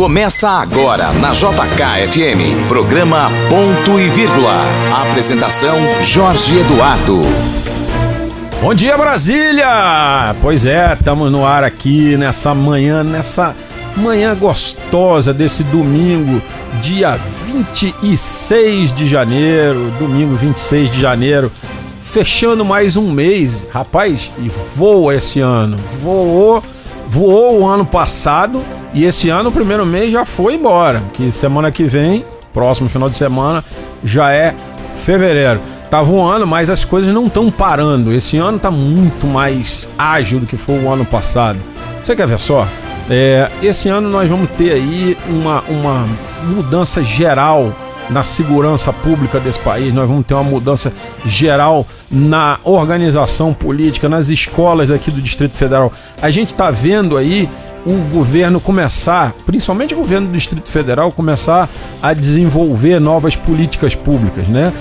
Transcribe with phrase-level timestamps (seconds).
[0.00, 2.66] Começa agora na JKFM.
[2.68, 4.64] Programa Ponto e Vírgula.
[5.10, 7.20] Apresentação Jorge Eduardo.
[8.62, 10.34] Bom dia, Brasília!
[10.40, 13.54] Pois é, estamos no ar aqui nessa manhã, nessa
[13.94, 16.40] manhã gostosa desse domingo,
[16.80, 21.52] dia 26 de janeiro, domingo 26 de janeiro,
[22.00, 23.66] fechando mais um mês.
[23.70, 25.76] Rapaz, e voa esse ano.
[26.02, 26.62] Voou,
[27.10, 28.62] voou o ano passado
[28.94, 31.02] e esse ano o primeiro mês já foi embora.
[31.12, 33.64] Que semana que vem, próximo final de semana,
[34.04, 34.54] já é
[35.02, 35.60] fevereiro.
[35.90, 38.12] Tá voando, mas as coisas não estão parando.
[38.12, 41.58] Esse ano tá muito mais ágil do que foi o ano passado.
[42.00, 42.66] Você quer ver só?
[43.10, 46.08] É, esse ano nós vamos ter aí uma, uma
[46.44, 47.74] mudança geral
[48.10, 50.92] na segurança pública desse país, nós vamos ter uma mudança
[51.24, 55.92] geral na organização política, nas escolas daqui do Distrito Federal.
[56.20, 57.48] A gente está vendo aí
[57.86, 61.68] o governo começar, principalmente o governo do Distrito Federal, começar
[62.02, 64.72] a desenvolver novas políticas públicas, né?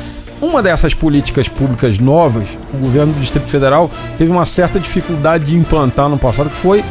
[0.42, 5.56] Uma dessas políticas públicas novas, o governo do Distrito Federal teve uma certa dificuldade de
[5.56, 6.84] implantar no passado, que foi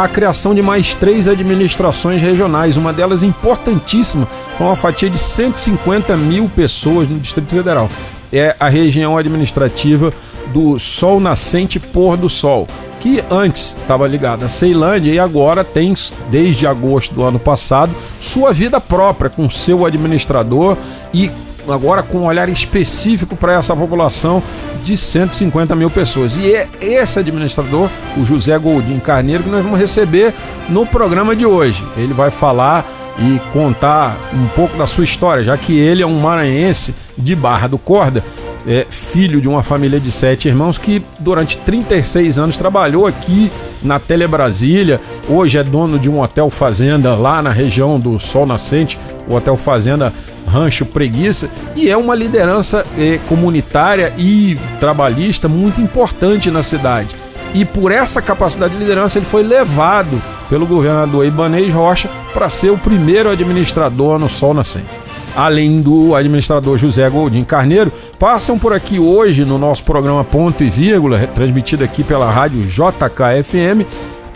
[0.00, 4.26] a criação de mais três administrações regionais, uma delas importantíssima,
[4.56, 7.90] com uma fatia de 150 mil pessoas no Distrito Federal.
[8.32, 10.10] É a região administrativa
[10.46, 12.66] do Sol Nascente Pôr do Sol,
[13.00, 15.92] que antes estava ligada à Ceilândia e agora tem,
[16.30, 20.78] desde agosto do ano passado, sua vida própria, com seu administrador
[21.12, 21.30] e
[21.68, 24.42] agora com um olhar específico para essa população
[24.84, 26.36] de 150 mil pessoas.
[26.36, 30.34] E é esse administrador, o José Goldim Carneiro, que nós vamos receber
[30.68, 31.84] no programa de hoje.
[31.96, 32.86] Ele vai falar
[33.18, 37.66] e contar um pouco da sua história, já que ele é um maranhense de Barra
[37.66, 38.24] do Corda,
[38.66, 43.50] é filho de uma família de sete irmãos que durante 36 anos trabalhou aqui
[43.82, 45.00] na Tele Brasília.
[45.28, 49.56] Hoje é dono de um hotel fazenda lá na região do Sol Nascente, o Hotel
[49.56, 50.12] Fazenda
[50.46, 57.16] Rancho Preguiça, e é uma liderança é, comunitária e trabalhista muito importante na cidade.
[57.54, 62.70] E por essa capacidade de liderança, ele foi levado pelo governador Ibanez Rocha para ser
[62.70, 65.01] o primeiro administrador no Sol Nascente.
[65.34, 70.68] Além do administrador José Goldim Carneiro, passam por aqui hoje no nosso programa Ponto e
[70.68, 73.86] Vírgula, transmitido aqui pela rádio JKFM,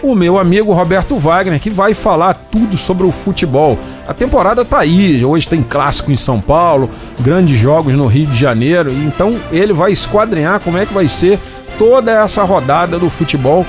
[0.02, 3.78] o meu amigo Roberto Wagner, que vai falar tudo sobre o futebol.
[4.08, 6.88] A temporada tá aí, hoje tem clássico em São Paulo,
[7.20, 11.38] grandes jogos no Rio de Janeiro, então ele vai esquadrinhar como é que vai ser
[11.78, 13.66] toda essa rodada do futebol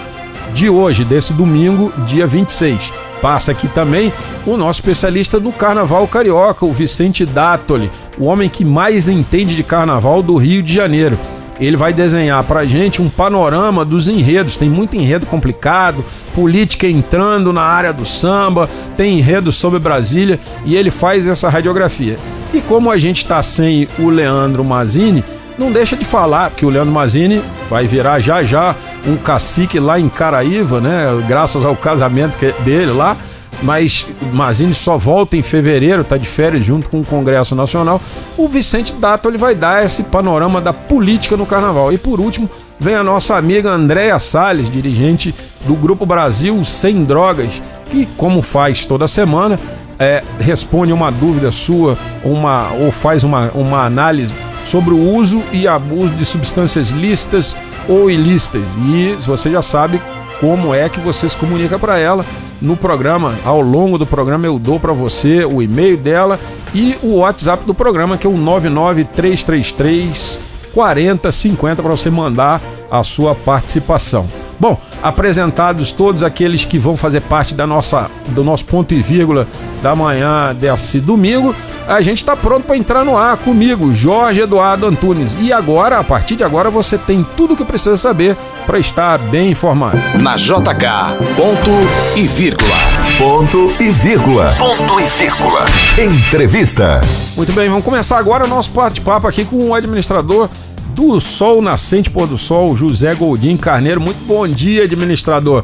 [0.53, 3.06] de hoje, desse domingo, dia 26.
[3.21, 4.13] Passa aqui também
[4.45, 9.63] o nosso especialista do carnaval carioca, o Vicente Dátoli, o homem que mais entende de
[9.63, 11.17] carnaval do Rio de Janeiro.
[11.59, 14.55] Ele vai desenhar pra gente um panorama dos enredos.
[14.55, 16.05] Tem muito enredo complicado,
[16.35, 22.15] política entrando na área do samba, tem enredo sobre Brasília e ele faz essa radiografia.
[22.53, 25.23] E como a gente tá sem o Leandro Mazini,
[25.57, 28.75] não deixa de falar que o Leandro Mazini vai virar já já
[29.05, 31.05] um cacique lá em Caraíva, né?
[31.27, 33.17] Graças ao casamento dele lá.
[33.61, 37.99] Mas Mazini só volta em fevereiro, tá de férias junto com o Congresso Nacional.
[38.37, 41.91] O Vicente Dato ele vai dar esse panorama da política no carnaval.
[41.91, 42.47] E por último,
[42.79, 45.33] vem a nossa amiga Andréa Salles, dirigente
[45.65, 47.59] do Grupo Brasil Sem Drogas,
[47.89, 49.59] que, como faz toda semana,
[49.97, 54.35] é, responde uma dúvida sua uma, ou faz uma, uma análise
[54.67, 57.55] sobre o uso e abuso de substâncias lícitas
[57.87, 58.67] ou ilícitas.
[58.85, 60.01] E você já sabe
[60.41, 62.25] como é que você se comunica para ela
[62.61, 63.33] no programa.
[63.45, 66.37] Ao longo do programa eu dou para você o e-mail dela
[66.73, 70.41] e o WhatsApp do programa que é o 99333
[70.73, 72.61] 4050 para você mandar
[72.91, 74.27] a sua participação.
[74.59, 79.47] Bom, apresentados todos aqueles que vão fazer parte da nossa, do nosso ponto e vírgula
[79.83, 81.55] da manhã desse domingo,
[81.87, 85.37] a gente está pronto para entrar no ar comigo, Jorge Eduardo Antunes.
[85.39, 88.35] E agora, a partir de agora, você tem tudo o que precisa saber
[88.65, 89.97] para estar bem informado.
[90.19, 91.71] Na JK, ponto
[92.15, 92.75] e vírgula.
[93.17, 94.55] Ponto e vírgula.
[94.57, 95.65] Ponto e vírgula.
[95.97, 96.99] Entrevista.
[97.35, 100.49] Muito bem, vamos começar agora o nosso bate-papo aqui com o administrador
[100.93, 104.01] do Sol Nascente Pôr do Sol, José Goldim Carneiro.
[104.01, 105.63] Muito bom dia, administrador.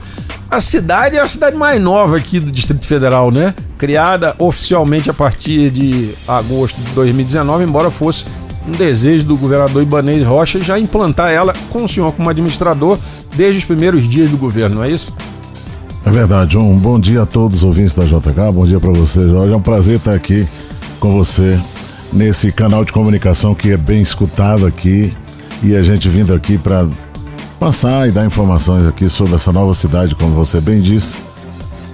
[0.49, 3.55] A cidade é a cidade mais nova aqui do Distrito Federal, né?
[3.77, 8.25] Criada oficialmente a partir de agosto de 2019, embora fosse
[8.67, 12.97] um desejo do governador Ibanez Rocha já implantar ela com o senhor como administrador
[13.35, 15.13] desde os primeiros dias do governo, não é isso?
[16.05, 16.57] É verdade.
[16.57, 18.51] Um bom dia a todos os ouvintes da JK.
[18.53, 19.53] Bom dia para você, Jorge.
[19.53, 20.47] É um prazer estar aqui
[20.99, 21.57] com você
[22.13, 25.11] nesse canal de comunicação que é bem escutado aqui
[25.61, 26.87] e a gente vindo aqui para
[27.59, 31.17] passar e dar informações aqui sobre essa nova cidade, como você bem disse,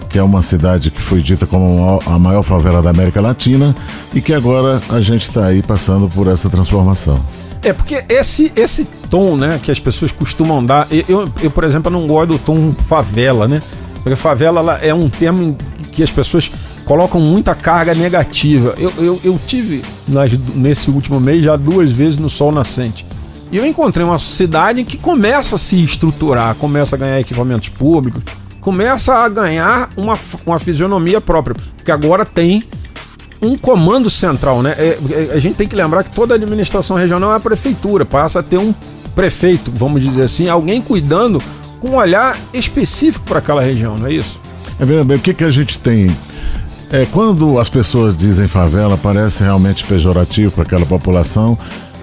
[0.10, 3.74] que é uma cidade que foi dita como a maior favela da América Latina
[4.14, 7.20] e que agora a gente está aí passando por essa transformação.
[7.62, 10.88] É, porque esse, esse tom, né, que as pessoas costumam dar.
[10.90, 13.62] Eu, eu, por exemplo, não gosto do tom favela, né?
[14.02, 15.58] Porque favela ela é um termo
[15.92, 16.50] que as pessoas
[16.90, 18.74] colocam muita carga negativa.
[18.76, 23.06] Eu, eu, eu tive nas, nesse último mês já duas vezes no Sol Nascente.
[23.52, 28.24] E eu encontrei uma cidade que começa a se estruturar, começa a ganhar equipamentos públicos,
[28.60, 31.56] começa a ganhar uma, uma fisionomia própria.
[31.78, 32.64] Porque agora tem
[33.40, 34.74] um comando central, né?
[34.76, 38.40] É, é, a gente tem que lembrar que toda administração regional é a prefeitura, passa
[38.40, 38.74] a ter um
[39.14, 41.40] prefeito, vamos dizer assim, alguém cuidando
[41.80, 44.40] com um olhar específico para aquela região, não é isso?
[44.80, 45.20] É verdade.
[45.20, 46.10] O que, que a gente tem?
[46.92, 51.58] É, quando as pessoas dizem favela, parece realmente pejorativo para aquela população.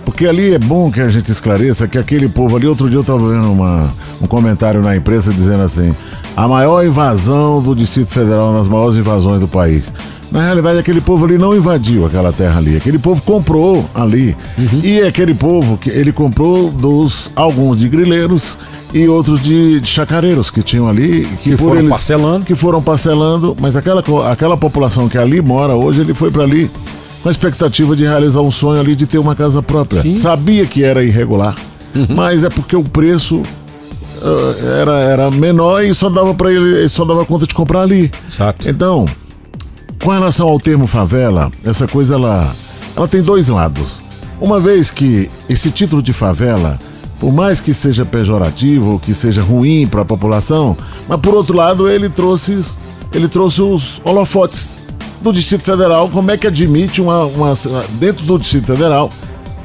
[0.05, 3.01] Porque ali é bom que a gente esclareça que aquele povo ali, outro dia eu
[3.01, 3.93] estava vendo uma,
[4.23, 5.97] um comentário na imprensa dizendo assim:
[6.37, 9.93] a maior invasão do Distrito Federal nas maiores invasões do país.
[10.31, 12.77] Na realidade, aquele povo ali não invadiu aquela terra ali.
[12.77, 14.37] Aquele povo comprou ali.
[14.59, 14.81] Uhum.
[14.83, 18.59] E aquele povo que ele comprou dos alguns de grileiros
[18.93, 21.25] e outros de, de chacareiros que tinham ali.
[21.43, 22.45] Que, que foram eles, parcelando.
[22.45, 23.57] Que foram parcelando.
[23.59, 26.71] Mas aquela, aquela população que ali mora hoje, ele foi para ali
[27.23, 30.03] com a expectativa de realizar um sonho ali de ter uma casa própria.
[30.03, 30.13] Sim.
[30.15, 31.57] Sabia que era irregular.
[31.95, 32.09] Uhum.
[32.11, 33.43] Mas é porque o preço
[34.81, 38.11] era, era menor e só dava para ele, só dava conta de comprar ali.
[38.29, 38.69] Exato.
[38.69, 39.07] Então,
[40.03, 42.55] com relação ao termo favela, essa coisa ela,
[42.97, 44.01] ela tem dois lados.
[44.41, 46.79] Uma vez que esse título de favela,
[47.19, 50.77] por mais que seja pejorativo, que seja ruim para a população,
[51.09, 52.61] mas por outro lado ele trouxe,
[53.13, 54.77] ele trouxe os holofotes
[55.21, 56.09] do Distrito Federal.
[56.09, 57.55] Como é que admite uma, uma
[57.93, 59.11] dentro do Distrito Federal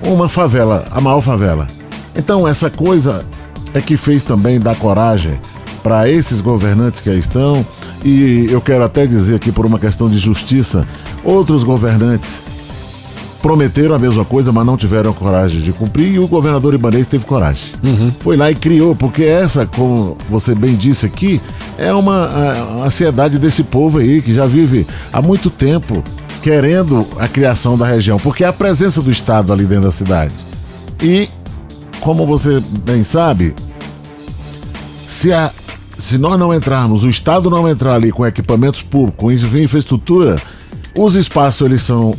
[0.02, 1.68] uma favela, a maior favela?
[2.16, 3.26] Então essa coisa
[3.74, 5.40] é que fez também dar coragem
[5.84, 7.66] para esses governantes que aí estão,
[8.04, 10.88] e eu quero até dizer aqui por uma questão de justiça,
[11.24, 12.46] outros governantes
[13.42, 17.26] prometeram a mesma coisa, mas não tiveram coragem de cumprir, e o governador Ibanez teve
[17.26, 17.74] coragem.
[17.84, 18.12] Uhum.
[18.20, 21.42] Foi lá e criou, porque essa, como você bem disse aqui,
[21.78, 26.04] é uma ansiedade desse povo aí, que já vive há muito tempo
[26.44, 30.34] querendo a criação da região, porque é a presença do Estado ali dentro da cidade.
[31.02, 31.28] E,
[32.02, 33.56] como você bem sabe,
[35.06, 35.52] se a
[35.98, 40.42] se nós não entrarmos, o Estado não entrar ali com equipamentos públicos, com infraestrutura,
[40.98, 42.16] os espaços eles são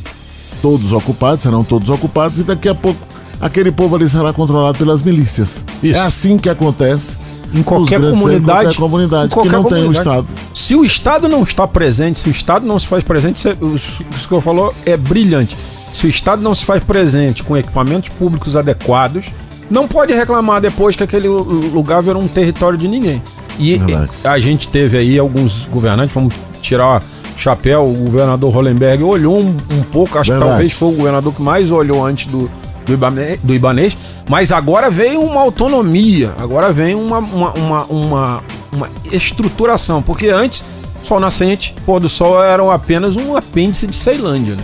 [0.63, 3.01] todos ocupados, serão todos ocupados e daqui a pouco
[3.41, 5.65] aquele povo ali será controlado pelas milícias.
[5.83, 5.99] Isso.
[5.99, 7.19] É assim que acontece
[7.53, 9.83] em qualquer comunidade, em qualquer comunidade em qualquer que não comunidade.
[9.83, 10.27] tem o Estado.
[10.55, 14.33] Se o Estado não está presente, se o Estado não se faz presente, isso que
[14.33, 15.57] eu falou é brilhante.
[15.93, 19.27] Se o Estado não se faz presente com equipamentos públicos adequados,
[19.71, 23.23] não pode reclamar depois que aquele lugar virou um território de ninguém.
[23.59, 23.81] E
[24.25, 27.03] a gente teve aí alguns governantes, vamos tirar
[27.37, 30.51] o chapéu, o governador Hollenberg olhou um, um pouco, acho Verdade.
[30.51, 32.51] que talvez foi o governador que mais olhou antes do,
[32.87, 33.97] do, Ibanês, do Ibanês,
[34.29, 40.65] mas agora veio uma autonomia, agora vem uma, uma, uma, uma, uma estruturação, porque antes
[41.03, 44.63] Sol Nascente, Pôr do Sol eram apenas um apêndice de Ceilândia, né?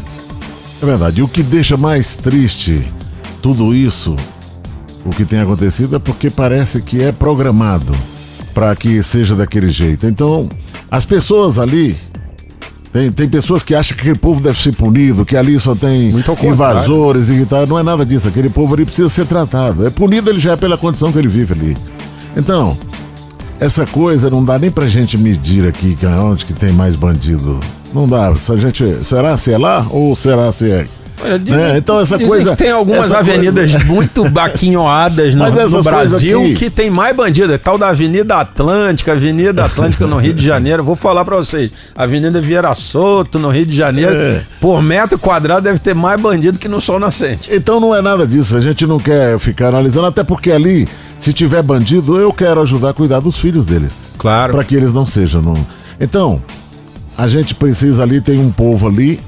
[0.80, 1.20] É verdade.
[1.20, 2.86] E o que deixa mais triste
[3.42, 4.16] tudo isso,
[5.08, 7.92] o que tem acontecido, é porque parece que é programado
[8.54, 10.06] para que seja daquele jeito.
[10.06, 10.48] Então,
[10.90, 11.96] as pessoas ali.
[12.90, 16.10] Tem, tem pessoas que acham que aquele povo deve ser punido, que ali só tem
[16.42, 17.66] invasores e tal.
[17.66, 18.26] Não é nada disso.
[18.26, 19.86] Aquele povo ali precisa ser tratado.
[19.86, 21.76] É punido ele já é pela condição que ele vive ali.
[22.34, 22.78] Então,
[23.60, 26.96] essa coisa não dá nem pra gente medir aqui que é onde que tem mais
[26.96, 27.60] bandido.
[27.92, 28.34] Não dá.
[28.36, 30.88] Se a gente, será se é lá ou será se é
[31.24, 32.54] é, então essa coisa.
[32.54, 33.86] tem algumas avenidas coisa...
[33.86, 36.54] muito baquinhoadas no, no Brasil aqui...
[36.54, 37.52] que tem mais bandido.
[37.52, 40.84] É tal da Avenida Atlântica, Avenida Atlântica no Rio de Janeiro.
[40.84, 41.70] Vou falar para vocês.
[41.94, 44.42] Avenida Vieira Soto, no Rio de Janeiro, é.
[44.60, 47.50] por metro quadrado deve ter mais bandido que no Sol Nascente.
[47.52, 48.56] Então não é nada disso.
[48.56, 52.90] A gente não quer ficar analisando, até porque ali, se tiver bandido, eu quero ajudar
[52.90, 54.12] a cuidar dos filhos deles.
[54.18, 54.52] Claro.
[54.52, 55.42] Para que eles não sejam.
[55.42, 55.54] Não...
[56.00, 56.42] Então,
[57.16, 59.18] a gente precisa ali, tem um povo ali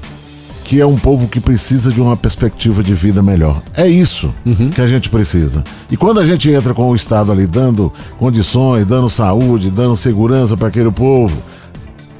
[0.71, 3.61] que é um povo que precisa de uma perspectiva de vida melhor.
[3.75, 4.69] É isso uhum.
[4.69, 5.65] que a gente precisa.
[5.91, 10.55] E quando a gente entra com o Estado ali dando condições, dando saúde, dando segurança
[10.55, 11.35] para aquele povo,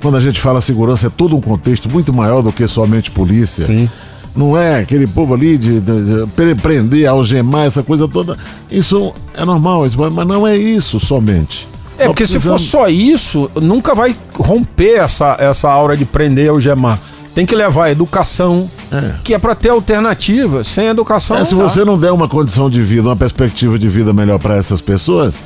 [0.01, 3.65] quando a gente fala segurança, é todo um contexto muito maior do que somente polícia.
[3.65, 3.89] Sim.
[4.36, 8.38] Não é aquele povo ali de, de, de prender, algemar, essa coisa toda.
[8.70, 11.70] Isso é normal, mas não é isso somente.
[11.98, 12.63] É, porque precisamos...
[12.63, 17.00] se for só isso, nunca vai romper essa, essa aura de prender e algemar
[17.33, 19.13] tem que levar a educação, é.
[19.23, 20.63] que é para ter alternativa.
[20.63, 21.38] Sem educação.
[21.38, 24.55] É, se você não der uma condição de vida, uma perspectiva de vida melhor para
[24.57, 25.39] essas pessoas,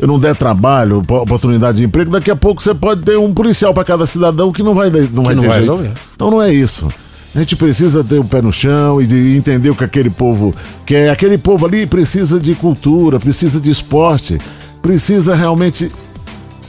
[0.00, 3.32] eu não der trabalho, po- oportunidade de emprego, daqui a pouco você pode ter um
[3.32, 5.70] policial para cada cidadão que não vai, não vai não ter vai jeito.
[5.72, 5.92] resolver.
[6.14, 6.88] Então não é isso.
[7.34, 10.54] A gente precisa ter o pé no chão e de entender o que aquele povo
[10.86, 11.10] quer.
[11.10, 14.38] Aquele povo ali precisa de cultura, precisa de esporte,
[14.80, 15.92] precisa realmente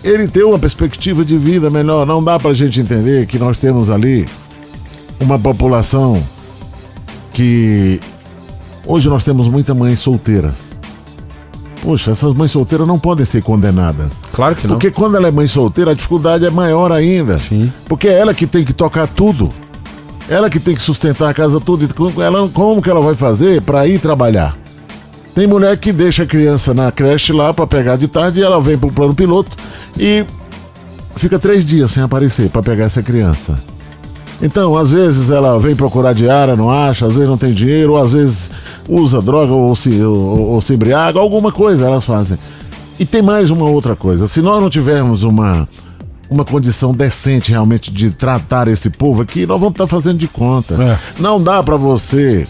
[0.03, 2.05] ele ter uma perspectiva de vida melhor.
[2.05, 4.25] Não dá pra gente entender que nós temos ali
[5.19, 6.21] uma população
[7.33, 7.99] que
[8.85, 10.77] hoje nós temos muitas mães solteiras.
[11.81, 14.21] Poxa, essas mães solteiras não podem ser condenadas.
[14.33, 14.75] Claro que não.
[14.75, 17.37] Porque quando ela é mãe solteira, a dificuldade é maior ainda.
[17.37, 17.71] Sim.
[17.87, 19.49] Porque é ela que tem que tocar tudo.
[20.29, 21.87] Ela que tem que sustentar a casa tudo.
[21.93, 24.57] Como Ela, como que ela vai fazer para ir trabalhar?
[25.33, 28.59] Tem mulher que deixa a criança na creche lá para pegar de tarde e ela
[28.59, 29.55] vem pro plano piloto
[29.95, 30.25] e
[31.15, 33.55] fica três dias sem aparecer para pegar essa criança.
[34.41, 37.97] Então, às vezes ela vem procurar diária, não acha, às vezes não tem dinheiro, ou
[38.01, 38.51] às vezes
[38.87, 42.37] usa droga ou se, ou, ou se embriaga, alguma coisa elas fazem.
[42.99, 45.67] E tem mais uma outra coisa: se nós não tivermos uma,
[46.29, 50.75] uma condição decente realmente de tratar esse povo aqui, nós vamos estar fazendo de conta.
[50.75, 50.97] É.
[51.19, 52.47] Não dá para você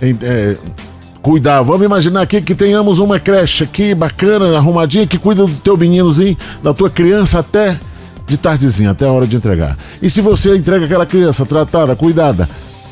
[0.00, 0.56] é,
[1.20, 1.62] cuidar.
[1.62, 6.36] Vamos imaginar aqui que tenhamos uma creche aqui bacana, arrumadinha, que cuida do teu meninozinho,
[6.62, 7.78] da tua criança até
[8.28, 9.76] de tardezinha, até a hora de entregar.
[10.00, 12.48] E se você entrega aquela criança tratada, cuidada,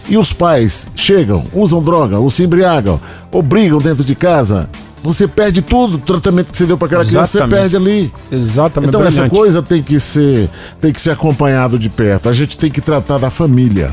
[0.09, 3.01] e os pais chegam, usam droga, ou se embriagam,
[3.31, 4.69] ou brigam dentro de casa,
[5.03, 7.61] você perde tudo o tratamento que você deu para aquela criança, você Exatamente.
[7.61, 8.13] perde ali.
[8.31, 8.89] Exatamente.
[8.89, 9.35] Então essa brilhante.
[9.35, 10.51] coisa tem que ser
[10.81, 12.29] tem que ser acompanhado de perto.
[12.29, 13.91] A gente tem que tratar da família.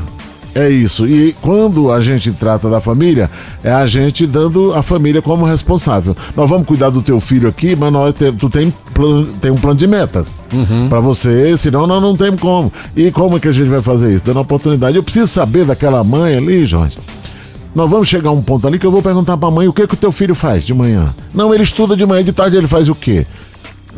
[0.54, 1.06] É isso.
[1.06, 3.28] E quando a gente trata da família,
[3.62, 6.16] é a gente dando a família como responsável.
[6.36, 8.72] Nós vamos cuidar do teu filho aqui, mas nós te- tu tem,
[9.40, 10.44] tem um plano de metas
[10.88, 12.72] pra você, senão nós não temos como.
[12.94, 14.24] E como é que a gente vai fazer isso?
[14.24, 14.96] Dando oportunidade.
[14.96, 16.98] Eu preciso saber daquela mãe ali, Jorge.
[17.74, 19.84] Nós vamos chegar a um ponto ali que eu vou perguntar pra mãe o que
[19.88, 21.12] que o teu filho faz de manhã.
[21.34, 23.26] Não, ele estuda de manhã, de tarde ele faz o quê?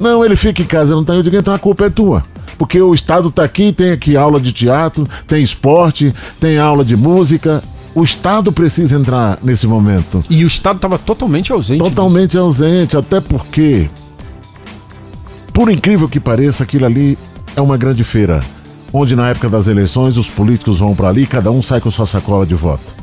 [0.01, 1.05] Não, ele fica em casa, não.
[1.15, 2.23] Eu digo, então a culpa é tua.
[2.59, 6.97] Porque o Estado tá aqui, tem aqui aula de teatro, tem esporte, tem aula de
[6.97, 7.63] música.
[7.95, 10.23] O Estado precisa entrar nesse momento.
[10.29, 11.83] E o Estado estava totalmente ausente.
[11.83, 11.91] disso.
[11.91, 13.89] Totalmente ausente, até porque,
[15.53, 17.19] por incrível que pareça, aquilo ali
[17.55, 18.43] é uma grande feira.
[18.93, 21.91] Onde na época das eleições os políticos vão para ali e cada um sai com
[21.91, 22.95] sua sacola de voto.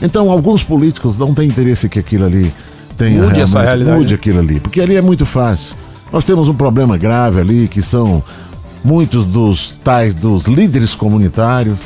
[0.00, 2.52] Então, alguns políticos não têm interesse que aquilo ali
[2.96, 3.98] tenha Mude essa realidade.
[3.98, 5.76] Mude aquilo ali, porque ali é muito fácil.
[6.12, 8.22] Nós temos um problema grave ali, que são
[8.84, 11.80] muitos dos tais dos líderes comunitários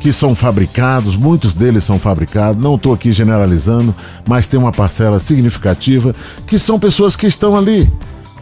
[0.00, 3.94] que são fabricados, muitos deles são fabricados, não estou aqui generalizando,
[4.26, 6.14] mas tem uma parcela significativa
[6.46, 7.90] que são pessoas que estão ali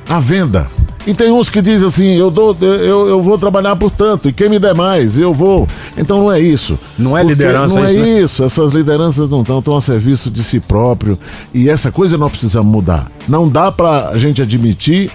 [0.08, 0.70] à venda.
[1.06, 4.32] E tem uns que dizem assim, eu dou, eu, eu vou trabalhar por tanto, e
[4.32, 5.68] quem me der mais, eu vou.
[5.96, 6.76] Então não é isso.
[6.99, 8.20] Não é Porque liderança Não é isso, né?
[8.23, 11.16] isso, essas lideranças não estão, estão a serviço de si próprio.
[11.54, 13.11] E essa coisa nós precisamos mudar.
[13.28, 15.12] Não dá pra gente admitir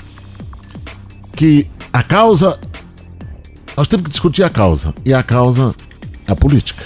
[1.36, 2.58] que a causa.
[3.76, 4.94] Nós temos que discutir a causa.
[5.06, 5.74] E a causa
[6.28, 6.84] é a política.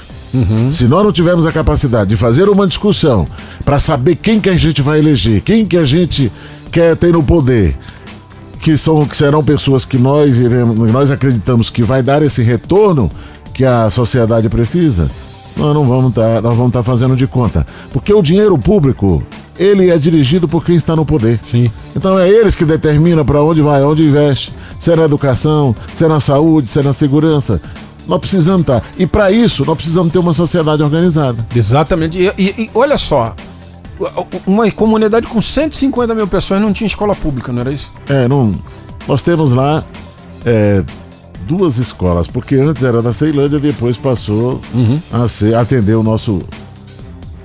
[0.70, 3.28] Se nós não tivermos a capacidade de fazer uma discussão
[3.64, 6.32] para saber quem que a gente vai eleger, quem que a gente
[6.72, 7.78] quer ter no poder,
[8.60, 13.10] que são que serão pessoas que nós iremos, nós acreditamos que vai dar esse retorno
[13.54, 15.10] que a sociedade precisa,
[15.58, 19.24] nós não vamos estar, nós vamos estar fazendo de conta, porque o dinheiro público
[19.58, 21.40] ele é dirigido por quem está no poder.
[21.46, 21.72] Sim.
[21.96, 26.04] Então é eles que determinam para onde vai, onde investe, se é na educação, se
[26.04, 27.62] é na saúde, se é na segurança.
[28.08, 28.84] Nós precisamos estar.
[29.00, 31.44] E para isso, nós precisamos ter uma sociedade organizada.
[31.56, 32.20] Exatamente.
[32.20, 33.34] E, e- e olha só,
[34.46, 37.92] uma comunidade com 150 mil pessoas não tinha escola pública, não era isso?
[38.10, 38.54] É, não,
[39.08, 39.84] nós temos lá
[40.46, 40.84] é,
[41.48, 44.60] duas escolas, porque antes era da Ceilândia, depois passou
[45.12, 46.42] a ser atender o nosso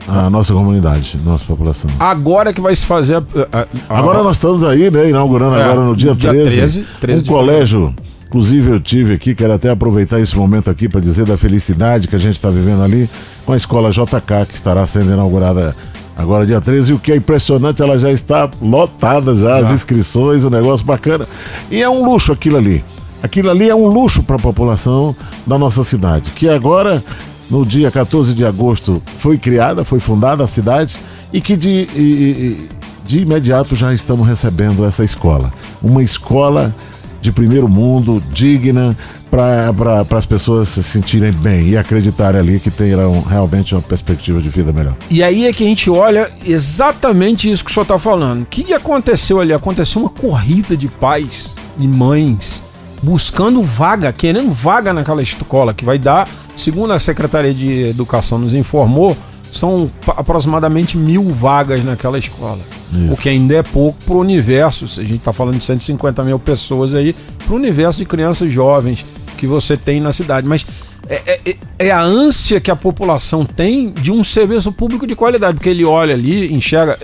[0.08, 1.88] a nossa comunidade, nossa população.
[2.00, 3.14] Agora que vai se fazer.
[3.16, 6.56] a- a- a- Agora nós estamos aí, né, inaugurando É, agora no dia, dia 13,
[6.56, 7.94] 13, 13 um colégio.
[8.26, 12.16] Inclusive eu tive aqui, quero até aproveitar esse momento aqui para dizer da felicidade que
[12.16, 13.08] a gente está vivendo ali
[13.44, 15.76] com a escola JK, que estará sendo inaugurada
[16.16, 16.92] agora dia 13.
[16.92, 21.28] E o que é impressionante, ela já está lotada já, as inscrições, um negócio bacana.
[21.70, 22.84] E é um luxo aquilo ali.
[23.22, 25.14] Aquilo ali é um luxo para a população
[25.46, 27.02] da nossa cidade, que agora
[27.50, 30.98] no dia 14 de agosto foi criada, foi fundada a cidade
[31.32, 32.56] e que de,
[33.04, 35.52] de imediato já estamos recebendo essa escola.
[35.82, 36.74] Uma escola
[37.20, 38.96] de primeiro mundo, digna,
[39.30, 44.48] para as pessoas se sentirem bem e acreditarem ali que terão realmente uma perspectiva de
[44.48, 44.96] vida melhor.
[45.10, 48.42] E aí é que a gente olha exatamente isso que o senhor está falando.
[48.42, 49.52] O que aconteceu ali?
[49.52, 52.62] Aconteceu uma corrida de pais e mães
[53.02, 58.54] buscando vaga, querendo vaga naquela escola, que vai dar, segundo a Secretaria de Educação nos
[58.54, 59.16] informou,
[59.52, 62.60] são aproximadamente mil vagas naquela escola.
[62.92, 63.12] Isso.
[63.12, 66.22] O que ainda é pouco para o universo, se a gente está falando de 150
[66.24, 67.14] mil pessoas aí,
[67.44, 69.04] para o universo de crianças jovens
[69.36, 70.46] que você tem na cidade.
[70.46, 70.64] Mas
[71.08, 75.16] é, é, é, é, a ânsia que a população tem de um serviço público de
[75.16, 76.96] qualidade, porque ele olha ali, enxerga,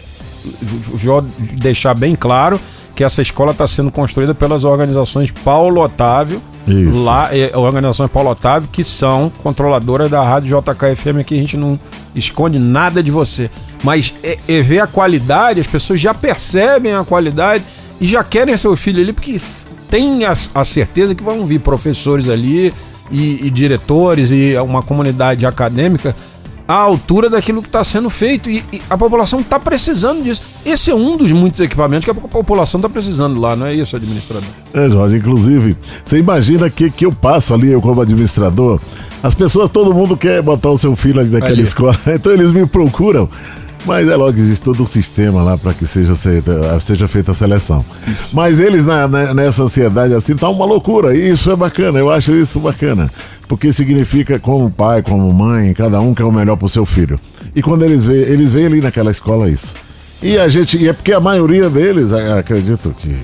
[0.62, 1.22] vou
[1.54, 2.60] deixar bem claro
[2.96, 7.04] que essa escola está sendo construída pelas organizações Paulo Otávio, Isso.
[7.04, 11.78] lá, é, organizações Paulo Otávio, que são controladoras da rádio JKFM, que a gente não
[12.14, 13.50] esconde nada de você.
[13.84, 17.62] Mas é, é ver a qualidade, as pessoas já percebem a qualidade
[18.00, 19.38] e já querem seu filho ali, porque
[19.90, 22.72] tem a, a certeza que vão vir professores ali
[23.10, 26.16] e, e diretores e uma comunidade acadêmica
[26.66, 30.42] à altura daquilo que está sendo feito e, e a população está precisando disso.
[30.64, 33.94] Esse é um dos muitos equipamentos que a população está precisando lá, não é isso,
[33.94, 34.48] administrador?
[34.74, 38.80] É, Jorge, inclusive, você imagina que, que eu passo ali, eu como administrador,
[39.22, 41.62] as pessoas, todo mundo quer botar o seu filho ali naquela ali.
[41.62, 43.28] escola, então eles me procuram.
[43.86, 46.14] Mas é logo que existe todo um sistema lá para que seja,
[46.80, 47.84] seja feita a seleção.
[48.32, 51.16] Mas eles na, na, nessa ansiedade assim tá uma loucura.
[51.16, 53.08] E isso é bacana, eu acho isso bacana
[53.48, 57.18] porque significa como pai, como mãe, cada um quer o melhor pro seu filho.
[57.54, 59.74] E quando eles veem, eles veem ali naquela escola isso.
[60.22, 63.16] E a gente, e é porque a maioria deles, acredito que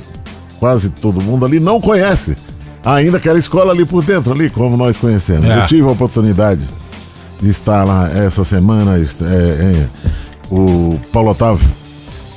[0.60, 2.36] quase todo mundo ali não conhece
[2.84, 5.44] ainda aquela escola ali por dentro, ali como nós conhecemos.
[5.44, 5.62] É.
[5.62, 6.68] Eu tive a oportunidade
[7.40, 9.86] de estar lá essa semana, é, é,
[10.52, 11.66] o Paulo Otávio,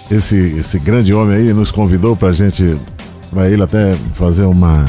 [0.10, 2.78] esse, esse grande homem aí, nos convidou pra gente,
[3.30, 4.86] pra ele até fazer uma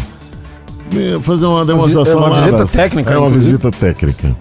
[1.21, 2.23] fazer uma demonstração.
[2.23, 3.13] É uma visita das, técnica.
[3.13, 4.37] É uma visita técnica.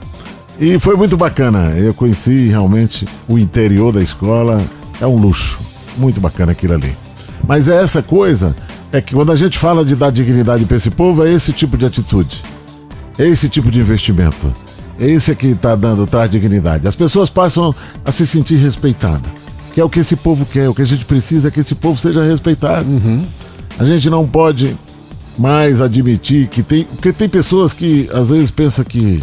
[0.60, 1.74] E foi muito bacana.
[1.76, 4.62] Eu conheci realmente o interior da escola.
[5.02, 5.60] É um luxo.
[5.98, 6.96] Muito bacana aquilo ali.
[7.48, 8.56] Mas é essa coisa,
[8.92, 11.78] é que quando a gente fala de dar dignidade para esse povo, é esse tipo
[11.78, 12.44] de atitude.
[13.18, 14.54] É esse tipo de investimento.
[15.00, 16.88] É esse que está dando, traz dignidade.
[16.88, 19.30] As pessoas passam a se sentir respeitadas.
[19.74, 20.70] Que é o que esse povo quer.
[20.70, 22.90] O que a gente precisa é que esse povo seja respeitado.
[22.90, 23.26] Uhum.
[23.78, 24.76] A gente não pode
[25.38, 26.86] mais admitir que tem.
[26.86, 29.22] Porque tem pessoas que às vezes pensam que,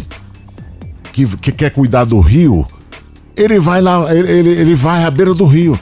[1.11, 2.67] que, que quer cuidar do rio,
[3.35, 5.77] ele vai lá, ele, ele, ele vai à beira do rio.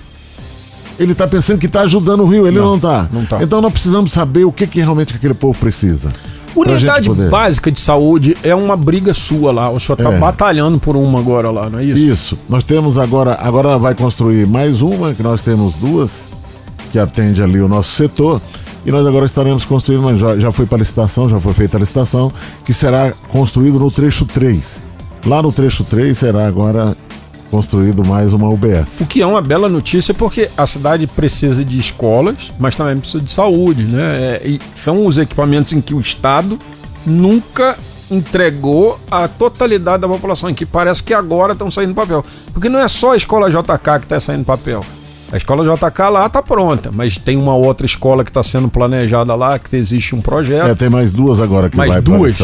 [0.97, 3.09] Ele está pensando que está ajudando o rio, ele não, está.
[3.11, 3.41] Não tá.
[3.41, 6.09] Então nós precisamos saber o que, que realmente aquele povo precisa.
[6.55, 9.69] Unidade básica de saúde é uma briga sua lá.
[9.69, 10.17] O senhor está é.
[10.17, 11.99] batalhando por uma agora lá, não é isso?
[11.99, 12.39] Isso.
[12.49, 16.27] Nós temos agora, agora vai construir mais uma, que nós temos duas,
[16.91, 18.41] que atende ali o nosso setor.
[18.85, 21.77] E nós agora estaremos construindo, mas já, já foi para a licitação, já foi feita
[21.77, 22.31] a licitação,
[22.65, 24.83] que será construído no trecho 3.
[25.25, 26.97] Lá no trecho 3 será agora
[27.51, 29.01] construído mais uma UBS.
[29.01, 33.21] O que é uma bela notícia porque a cidade precisa de escolas, mas também precisa
[33.21, 34.39] de saúde, né?
[34.41, 36.57] É, são os equipamentos em que o Estado
[37.05, 37.77] nunca
[38.09, 42.23] entregou a totalidade da população, em que parece que agora estão saindo papel.
[42.53, 44.85] Porque não é só a escola JK que está saindo papel.
[45.31, 49.33] A escola JK lá está pronta, mas tem uma outra escola que está sendo planejada
[49.33, 50.67] lá, que existe um projeto.
[50.67, 52.37] É, tem mais duas agora que mais vai duas.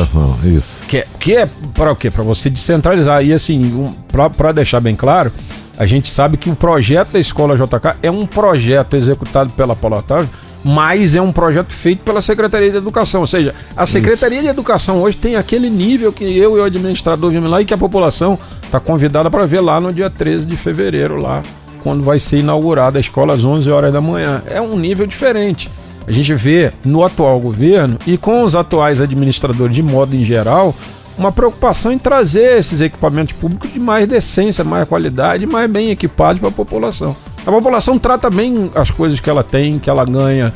[0.45, 0.85] Isso.
[0.87, 2.09] Que é, que é para o quê?
[2.09, 3.25] Para você descentralizar.
[3.25, 3.93] E assim, um,
[4.37, 5.33] para deixar bem claro,
[5.77, 9.97] a gente sabe que o projeto da escola JK é um projeto executado pela Paulo
[9.97, 10.29] Otávio,
[10.63, 13.19] mas é um projeto feito pela Secretaria de Educação.
[13.19, 14.45] Ou seja, a Secretaria Isso.
[14.45, 17.73] de Educação hoje tem aquele nível que eu e o administrador vimos lá e que
[17.73, 21.43] a população está convidada para ver lá no dia 13 de fevereiro, lá
[21.87, 24.43] quando vai ser inaugurada a escola às 11 horas da manhã.
[24.45, 25.71] É um nível diferente.
[26.05, 30.75] A gente vê no atual governo e com os atuais administradores de modo em geral
[31.17, 36.41] uma preocupação em trazer esses equipamentos públicos de mais decência, mais qualidade, mais bem equipados
[36.41, 37.15] para a população.
[37.45, 40.53] A população trata bem as coisas que ela tem, que ela ganha,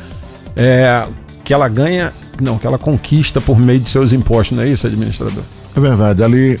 [0.54, 1.06] é,
[1.42, 4.86] que ela ganha, não, que ela conquista por meio de seus impostos, não é isso,
[4.86, 5.42] administrador?
[5.74, 6.22] É verdade.
[6.22, 6.60] Ali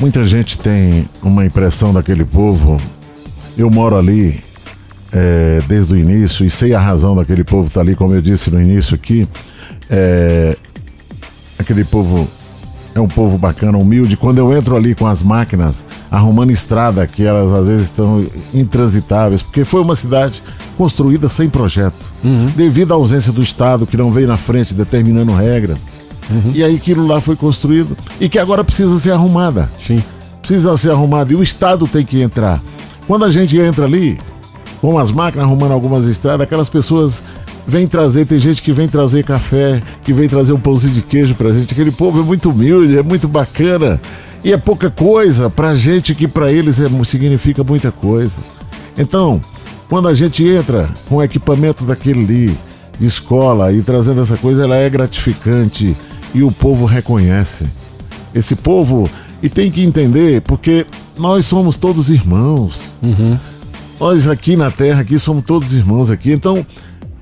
[0.00, 2.78] muita gente tem uma impressão daquele povo
[3.60, 4.40] eu moro ali
[5.12, 8.22] é, desde o início e sei a razão daquele povo estar tá ali, como eu
[8.22, 9.28] disse no início aqui.
[9.88, 10.56] É,
[11.58, 12.28] aquele povo
[12.94, 14.16] é um povo bacana, humilde.
[14.16, 19.42] Quando eu entro ali com as máquinas, arrumando estrada, que elas às vezes estão intransitáveis,
[19.42, 20.42] porque foi uma cidade
[20.76, 22.46] construída sem projeto, uhum.
[22.56, 25.78] devido à ausência do Estado, que não veio na frente determinando regras.
[26.30, 26.52] Uhum.
[26.54, 29.70] E aí aquilo lá foi construído e que agora precisa ser arrumada.
[29.78, 30.02] Sim.
[30.40, 32.62] Precisa ser arrumado e o Estado tem que entrar.
[33.10, 34.16] Quando a gente entra ali,
[34.80, 37.24] com as máquinas arrumando algumas estradas, aquelas pessoas
[37.66, 41.34] vêm trazer, tem gente que vem trazer café, que vem trazer um pãozinho de queijo
[41.34, 41.72] pra gente.
[41.72, 44.00] Aquele povo é muito humilde, é muito bacana.
[44.44, 48.40] E é pouca coisa pra gente que pra eles é, significa muita coisa.
[48.96, 49.40] Então,
[49.88, 52.58] quando a gente entra com o equipamento daquele ali,
[52.96, 55.96] de escola, e trazendo essa coisa, ela é gratificante
[56.32, 57.66] e o povo reconhece.
[58.32, 59.10] Esse povo,
[59.42, 60.86] e tem que entender, porque
[61.20, 62.80] nós somos todos irmãos.
[64.00, 66.32] Nós aqui na Terra, aqui somos todos irmãos aqui.
[66.32, 66.66] Então,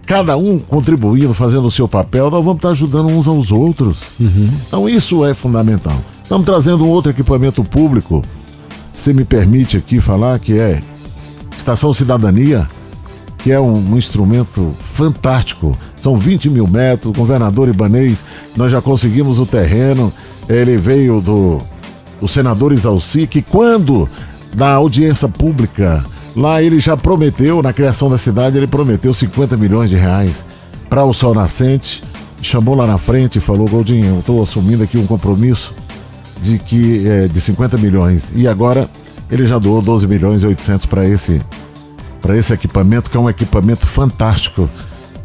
[0.07, 4.01] cada um contribuindo, fazendo o seu papel, nós vamos estar ajudando uns aos outros.
[4.67, 5.97] Então, isso é fundamental.
[6.23, 8.23] Estamos trazendo um outro equipamento público,
[8.93, 10.81] se me permite aqui falar, que é
[11.57, 12.69] Estação Cidadania,
[13.39, 15.77] que é um, um instrumento fantástico.
[15.97, 18.25] São 20 mil metros, governador Ibanês,
[18.57, 20.13] nós já conseguimos o terreno.
[20.49, 21.61] Ele veio do,
[22.21, 24.09] do senador Isalci, que quando
[24.55, 26.05] da audiência pública,
[26.35, 30.45] lá ele já prometeu, na criação da cidade, ele prometeu 50 milhões de reais
[30.89, 32.03] para o Sol Nascente.
[32.41, 35.75] Chamou lá na frente e falou: Goldinho, eu estou assumindo aqui um compromisso
[36.41, 38.33] de que é, de 50 milhões.
[38.35, 38.89] E agora
[39.31, 41.41] ele já doou 12 milhões e 800 para esse
[42.21, 44.69] para esse equipamento, que é um equipamento fantástico,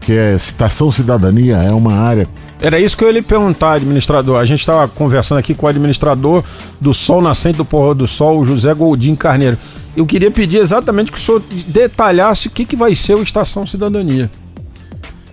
[0.03, 2.27] que é Estação Cidadania, é uma área
[2.59, 4.39] Era isso que eu ia lhe perguntar, administrador.
[4.39, 6.43] A gente estava conversando aqui com o administrador
[6.79, 9.57] do Sol Nascente do Porro do Sol, José Goldim Carneiro.
[9.95, 13.65] Eu queria pedir exatamente que o senhor detalhasse o que, que vai ser o Estação
[13.65, 14.29] Cidadania.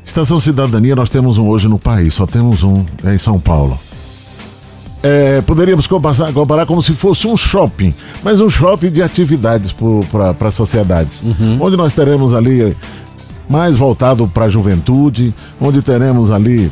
[0.04, 3.78] Estação Cidadania nós temos um hoje no país, só temos um, é em São Paulo.
[5.02, 9.74] É, poderíamos comparar, comparar como se fosse um shopping, mas um shopping de atividades
[10.10, 11.22] para a sociedade.
[11.58, 12.76] Onde nós teremos ali
[13.50, 16.70] mais voltado para a juventude, onde teremos ali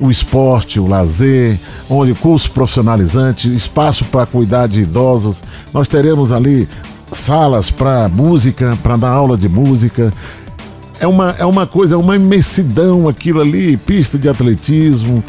[0.00, 1.56] o esporte, o lazer,
[1.88, 5.42] onde curso profissionalizante, espaço para cuidar de idosos.
[5.72, 6.68] Nós teremos ali
[7.12, 10.12] salas para música, para dar aula de música.
[10.98, 15.22] É uma, é uma coisa, é uma imensidão aquilo ali, pista de atletismo.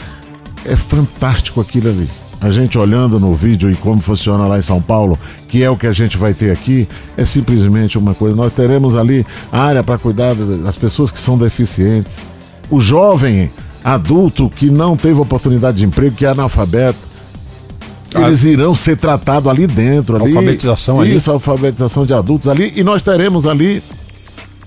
[0.65, 2.09] É fantástico aquilo ali.
[2.39, 5.75] A gente olhando no vídeo e como funciona lá em São Paulo, que é o
[5.75, 8.35] que a gente vai ter aqui, é simplesmente uma coisa.
[8.35, 12.25] Nós teremos ali área para cuidar das pessoas que são deficientes.
[12.69, 13.51] O jovem
[13.83, 17.07] adulto que não teve oportunidade de emprego, que é analfabeto,
[18.15, 20.15] eles irão ser tratados ali dentro.
[20.15, 21.15] Ali, Alfabetização ali.
[21.15, 22.71] Isso, alfabetização de adultos ali.
[22.75, 23.81] E nós teremos ali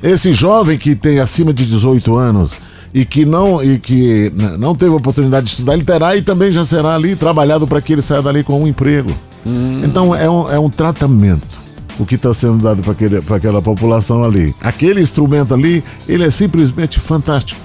[0.03, 2.53] esse jovem que tem acima de 18 anos
[2.93, 6.51] e que não e que n- não teve oportunidade de estudar, ele terá e também
[6.51, 9.11] já será ali trabalhado para que ele saia dali com um emprego.
[9.85, 11.61] Então é um, é um tratamento
[11.99, 12.83] o que está sendo dado
[13.27, 14.55] para aquela população ali.
[14.61, 17.61] Aquele instrumento ali, ele é simplesmente fantástico.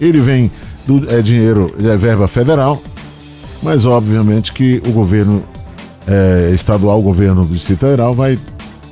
[0.00, 0.50] Ele vem
[0.86, 2.82] do é dinheiro, é verba federal,
[3.62, 5.42] mas obviamente que o governo
[6.06, 8.36] é, estadual, o governo do Distrito Federal vai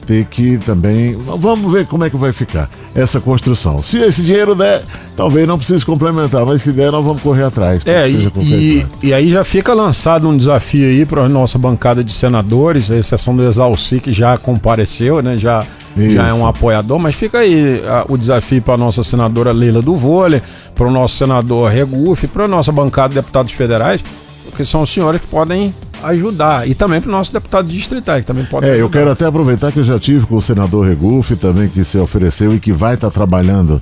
[0.08, 1.14] ter que também.
[1.36, 3.82] Vamos ver como é que vai ficar essa construção.
[3.82, 4.82] Se esse dinheiro der,
[5.14, 7.82] talvez não precise complementar, mas se der, nós vamos correr atrás.
[7.84, 12.02] É, e, e, e aí já fica lançado um desafio aí para a nossa bancada
[12.02, 15.36] de senadores, a exceção do Exalci, que já compareceu, né?
[15.36, 19.52] Já, já é um apoiador, mas fica aí ah, o desafio para a nossa senadora
[19.52, 20.40] Leila do Vôlei,
[20.74, 24.00] para o nosso senador Regufe, para a nossa bancada de deputados federais,
[24.46, 26.68] porque são os senhores que podem ajudar.
[26.68, 28.90] E também para o nosso deputado distrital, que também pode É, eu ajudar.
[28.98, 32.54] quero até aproveitar que eu já tive com o senador Regufe também, que se ofereceu
[32.54, 33.80] e que vai estar trabalhando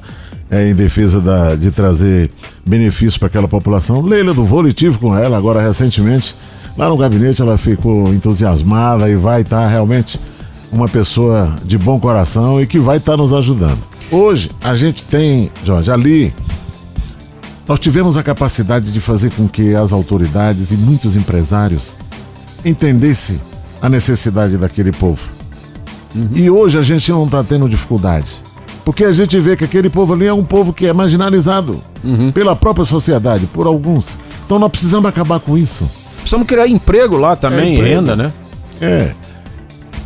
[0.50, 2.30] é, em defesa da, de trazer
[2.66, 4.00] benefícios para aquela população.
[4.02, 6.34] Leila do Vôlei, tive com ela agora recentemente.
[6.76, 10.20] Lá no gabinete ela ficou entusiasmada e vai estar realmente
[10.70, 13.78] uma pessoa de bom coração e que vai estar nos ajudando.
[14.10, 16.34] Hoje a gente tem, Jorge, ali
[17.66, 21.96] nós tivemos a capacidade de fazer com que as autoridades e muitos empresários
[22.66, 23.40] entendessem
[23.80, 25.30] a necessidade daquele povo.
[26.34, 28.42] E hoje a gente não está tendo dificuldade.
[28.84, 31.82] Porque a gente vê que aquele povo ali é um povo que é marginalizado
[32.32, 34.16] pela própria sociedade, por alguns.
[34.44, 35.88] Então nós precisamos acabar com isso.
[36.18, 37.94] Precisamos criar emprego lá também, É, emprego.
[37.96, 38.32] renda, né?
[38.80, 39.12] É.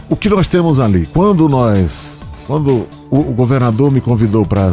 [0.09, 1.07] O que nós temos ali?
[1.13, 2.19] Quando nós.
[2.47, 4.73] Quando o, o governador me convidou para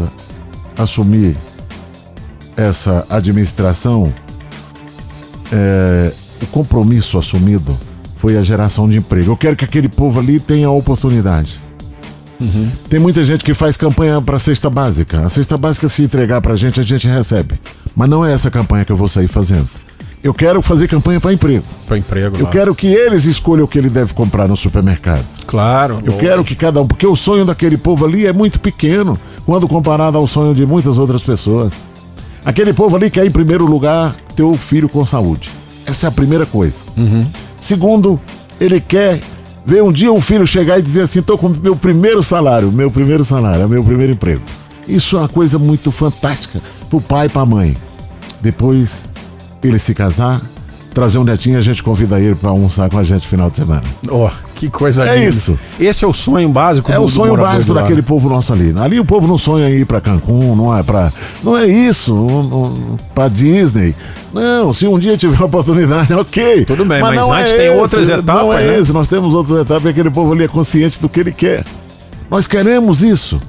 [0.77, 1.37] assumir
[2.55, 4.11] essa administração,
[5.51, 7.77] é, o compromisso assumido
[8.15, 9.31] foi a geração de emprego.
[9.31, 11.59] Eu quero que aquele povo ali tenha oportunidade.
[12.89, 15.21] Tem muita gente que faz campanha para cesta básica.
[15.25, 17.55] A cesta básica, se entregar para a gente, a gente recebe.
[17.95, 19.67] Mas não é essa campanha que eu vou sair fazendo.
[20.23, 21.63] Eu quero fazer campanha para emprego.
[21.87, 22.51] Para emprego Eu lá.
[22.51, 25.23] quero que eles escolham o que ele deve comprar no supermercado.
[25.45, 26.01] Claro.
[26.03, 29.67] Eu quero que cada um, porque o sonho daquele povo ali é muito pequeno quando
[29.67, 31.73] comparado ao sonho de muitas outras pessoas.
[32.43, 35.49] Aquele povo ali quer, em primeiro lugar, ter o filho com saúde.
[35.87, 36.83] Essa é a primeira coisa.
[37.59, 38.19] Segundo,
[38.59, 39.19] ele quer
[39.65, 42.91] ver um dia o filho chegar e dizer assim: estou com meu primeiro salário, meu
[42.91, 44.43] primeiro salário, é meu primeiro emprego.
[44.87, 47.75] Isso é uma coisa muito fantástica pro pai e pra mãe.
[48.41, 49.05] Depois
[49.63, 50.41] ele se casar,
[50.97, 53.57] trazer um netinho, a gente convida ele para almoçar com a gente no final de
[53.57, 53.83] semana.
[54.09, 55.29] Ó, que coisa É linda.
[55.29, 55.55] isso.
[55.79, 58.73] Esse é o sonho básico É do- o sonho básico daquele povo nosso ali.
[58.75, 63.27] Ali o povo não sonha ir para Cancún, não é para, não é isso, para
[63.27, 63.93] Disney.
[64.33, 66.65] Não, se um dia tiver oportunidade, ok.
[66.65, 68.79] Tudo bem, mas não é antes tem outras Não etapas, é né?
[68.79, 71.63] esse, nós temos outras etapas e aquele povo ali é consciente do que ele quer.
[72.27, 73.39] Nós queremos isso.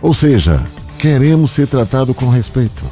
[0.00, 0.62] Ou seja,
[0.98, 2.82] queremos ser tratado com respeito.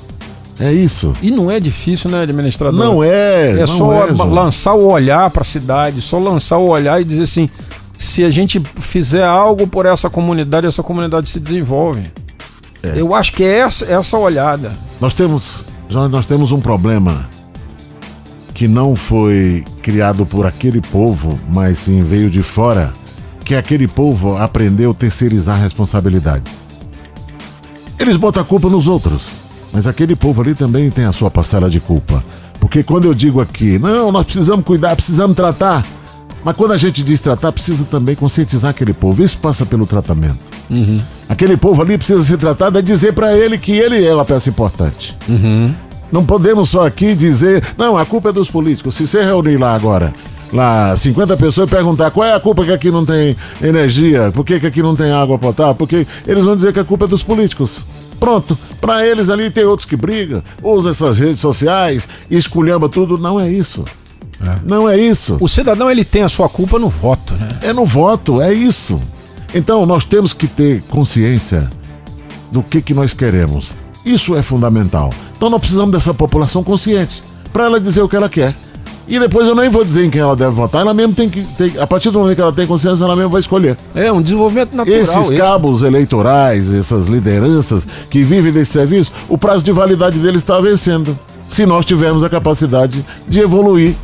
[0.61, 1.13] É isso.
[1.23, 2.79] E não é difícil, né, administrador?
[2.79, 3.51] Não é.
[3.51, 7.05] É não só é, lançar o olhar para a cidade, só lançar o olhar e
[7.05, 7.49] dizer assim:
[7.97, 12.03] se a gente fizer algo por essa comunidade, essa comunidade se desenvolve.
[12.83, 14.73] Eu acho que é essa, essa olhada.
[15.01, 15.65] Nós temos,
[16.11, 17.29] nós temos um problema
[18.55, 22.93] que não foi criado por aquele povo, mas sim veio de fora,
[23.45, 26.53] que aquele povo aprendeu a terceirizar responsabilidades.
[27.99, 29.23] Eles botam a culpa nos outros,
[29.73, 32.23] mas aquele povo ali também tem a sua parcela de culpa.
[32.61, 35.87] Porque quando eu digo aqui, não, nós precisamos cuidar, precisamos tratar,
[36.45, 39.23] mas quando a gente diz tratar, precisa também conscientizar aquele povo.
[39.23, 40.39] Isso passa pelo tratamento.
[41.29, 44.49] Aquele povo ali precisa ser tratado, é dizer para ele que ele é uma peça
[44.49, 45.17] importante.
[46.11, 48.95] Não podemos só aqui dizer, não, a culpa é dos políticos.
[48.95, 50.13] Se você reunir lá agora,
[50.53, 54.45] lá 50 pessoas e perguntar qual é a culpa que aqui não tem energia, por
[54.45, 57.09] que, que aqui não tem água potável, porque eles vão dizer que a culpa é
[57.09, 57.85] dos políticos.
[58.19, 63.17] Pronto, para eles ali tem outros que brigam, usam essas redes sociais, esculhamba tudo.
[63.19, 63.85] Não é isso.
[64.65, 65.37] Não é isso.
[65.41, 67.49] O cidadão ele tem a sua culpa no voto, né?
[67.63, 69.01] É no voto, é isso.
[69.55, 71.71] Então nós temos que ter consciência
[72.51, 73.75] do que, que nós queremos.
[74.05, 75.13] Isso é fundamental.
[75.37, 78.55] Então nós precisamos dessa população consciente para ela dizer o que ela quer.
[79.09, 81.43] E depois eu nem vou dizer em quem ela deve votar, ela mesmo tem que.
[81.43, 83.77] Tem, a partir do momento que ela tem consciência, ela mesmo vai escolher.
[83.95, 85.01] É um desenvolvimento natural.
[85.01, 85.37] Esses esse.
[85.37, 91.19] cabos eleitorais, essas lideranças que vivem desse serviço, o prazo de validade deles está vencendo.
[91.47, 93.95] Se nós tivermos a capacidade de evoluir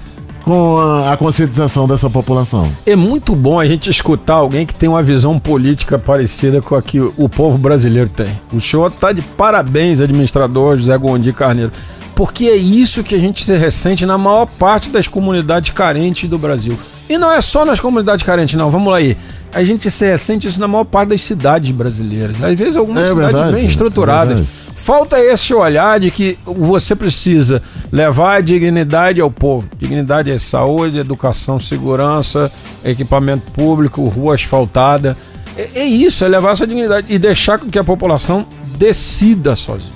[0.45, 2.71] com a, a conscientização dessa população.
[2.85, 6.83] É muito bom a gente escutar alguém que tem uma visão política parecida com a
[6.83, 8.29] que o povo brasileiro tem.
[8.53, 11.73] O senhor tá de parabéns, administrador José Gondi Carneiro.
[12.15, 16.39] Porque é isso que a gente se ressente na maior parte das comunidades carentes do
[16.39, 16.79] Brasil.
[17.11, 18.71] E não é só nas comunidades carentes, não.
[18.71, 19.17] Vamos lá aí.
[19.53, 22.37] A gente se ressente isso na maior parte das cidades brasileiras.
[22.43, 24.35] Às vezes algumas É cidades verdade, bem é estruturadas.
[24.37, 24.64] verdade.
[24.85, 29.67] Falta esse olhar de que você precisa levar a dignidade ao povo.
[29.79, 32.53] Dignidade é saúde, educação, segurança,
[32.85, 35.17] equipamento público, rua asfaltada.
[35.57, 38.45] É, é isso, é levar essa dignidade e deixar com que a população
[38.77, 39.95] decida sozinha.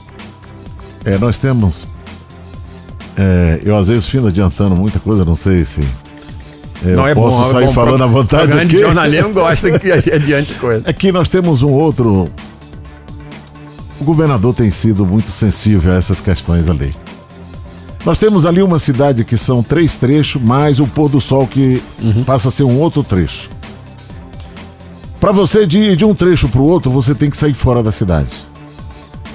[1.05, 1.87] É, nós temos.
[3.15, 5.83] é, eu às vezes fico adiantando muita coisa, não sei se.
[6.83, 8.79] é, eu posso sair falando à vontade O aqui.
[8.79, 10.83] jornalismo gosta que adiante coisa.
[10.89, 12.31] É que nós temos um outro.
[14.01, 16.95] O governador tem sido muito sensível a essas questões ali.
[18.05, 21.83] Nós temos ali uma cidade que são três trechos, mais o pôr do sol que
[22.25, 23.51] passa a ser um outro trecho.
[25.21, 27.83] Para você de ir de um trecho para o outro, você tem que sair fora
[27.83, 28.31] da cidade.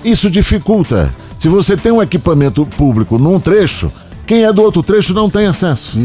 [0.04, 1.14] Isso dificulta.
[1.38, 3.92] Se você tem um equipamento público num trecho,
[4.26, 5.98] quem é do outro trecho não tem acesso.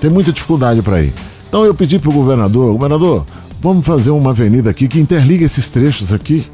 [0.00, 1.12] Tem muita dificuldade para ir.
[1.48, 3.24] Então eu pedi pro governador, governador,
[3.60, 6.46] vamos fazer uma avenida aqui que interliga esses trechos aqui.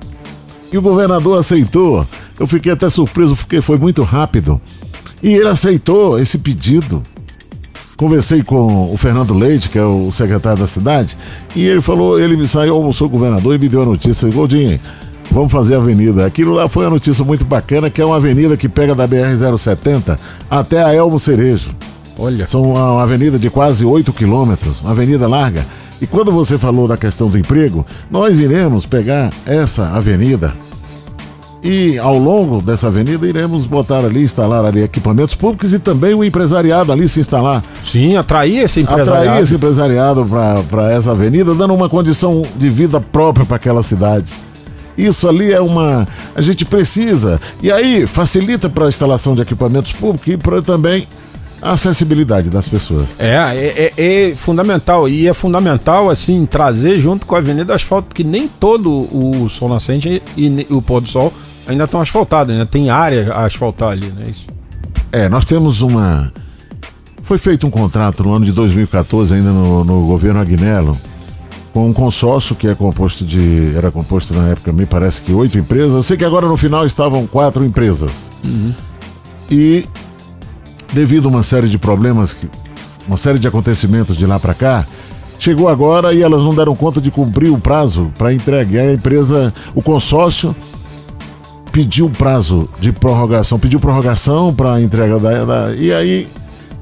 [0.72, 2.06] E o governador aceitou.
[2.38, 4.60] Eu fiquei até surpreso porque foi muito rápido.
[5.22, 7.02] E ele aceitou esse pedido.
[7.96, 11.18] Conversei com o Fernando Leite, que é o secretário da cidade,
[11.54, 14.26] e ele falou, ele me saiu, almoçou com o governador e me deu a notícia,
[14.30, 14.80] Goldinho,
[15.30, 16.24] vamos fazer a avenida.
[16.24, 20.18] Aquilo lá foi uma notícia muito bacana, que é uma avenida que pega da BR-070
[20.50, 21.72] até a Elmo Cerejo.
[22.18, 22.46] Olha.
[22.46, 25.66] São uma uma avenida de quase 8 quilômetros, uma avenida larga.
[26.00, 30.54] E quando você falou da questão do emprego, nós iremos pegar essa avenida
[31.62, 36.24] e ao longo dessa avenida iremos botar ali, instalar ali equipamentos públicos e também o
[36.24, 37.62] empresariado ali se instalar.
[37.84, 39.28] Sim, atrair esse empresariado.
[39.28, 40.26] Atrair esse empresariado
[40.70, 44.32] para essa avenida, dando uma condição de vida própria para aquela cidade.
[44.96, 46.08] Isso ali é uma.
[46.34, 47.40] A gente precisa.
[47.62, 51.06] E aí facilita para a instalação de equipamentos públicos e para também
[51.62, 53.16] a acessibilidade das pessoas.
[53.18, 55.08] É, é, é- é fundamental.
[55.08, 59.68] E é fundamental, assim, trazer junto com a Avenida Asfalto, porque nem todo o Sol
[59.68, 61.32] Nascente e, o Pôr do Sol
[61.68, 64.24] ainda estão asfaltados, ainda tem área a asfaltar ali, né?
[64.30, 64.46] Isso.
[65.12, 66.32] É, nós temos uma.
[67.22, 70.96] Foi feito um contrato no ano de 2014, ainda no, no governo Agnello,
[71.72, 73.72] com um consórcio que é composto de.
[73.76, 75.92] Era composto na época, me parece que oito empresas.
[75.94, 78.30] Eu sei que agora no final estavam quatro empresas.
[79.50, 79.84] E
[80.92, 82.36] devido a uma série de problemas,
[83.06, 84.84] uma série de acontecimentos de lá para cá,
[85.38, 88.76] chegou agora e elas não deram conta de cumprir o prazo para entrega.
[88.76, 90.54] E a empresa, o consórcio
[91.72, 96.28] pediu prazo de prorrogação, pediu prorrogação para a entrega da, da- E aí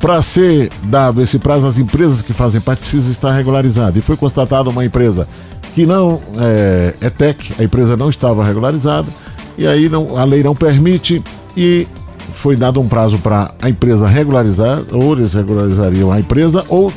[0.01, 3.97] Para ser dado esse prazo, as empresas que fazem parte precisam estar regularizadas.
[3.97, 5.27] E foi constatada uma empresa
[5.75, 9.09] que não é, é TEC, a empresa não estava regularizada,
[9.57, 11.21] e aí não, a lei não permite,
[11.57, 11.87] e
[12.33, 16.93] foi dado um prazo para a empresa regularizar, ou eles regularizariam a empresa, ou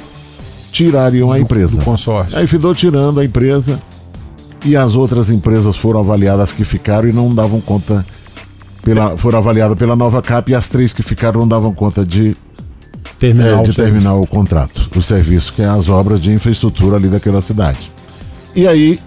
[0.72, 1.78] tirariam a empresa.
[1.78, 2.38] Do consórcio.
[2.38, 3.80] Aí ficou tirando a empresa
[4.64, 8.06] e as outras empresas foram avaliadas que ficaram e não davam conta.
[8.84, 12.36] Pela, foram avaliadas pela nova CAP e as três que ficaram não davam conta de,
[13.22, 13.84] Terminar é, o de serviço.
[13.84, 17.92] terminar o contrato, o serviço, que é as obras de infraestrutura ali daquela cidade.
[18.56, 19.00] E aí,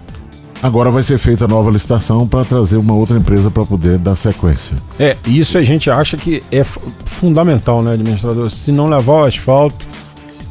[0.61, 4.15] agora vai ser feita a nova licitação para trazer uma outra empresa para poder dar
[4.15, 4.75] sequência.
[4.99, 8.49] É, isso a gente acha que é fu- fundamental, né, administrador?
[8.49, 9.85] Se não levar o asfalto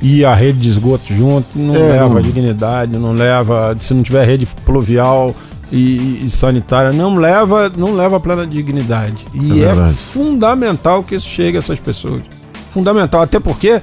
[0.02, 2.20] e a rede de esgoto junto, não É, leva não.
[2.20, 3.74] dignidade, não leva.
[3.80, 5.34] Se não tiver rede pluvial
[5.72, 9.24] e, e sanitária, não leva, não leva a plena dignidade.
[9.32, 12.22] E É é, fundamental que isso chegue a essas pessoas.
[12.70, 13.80] Fundamental, até porque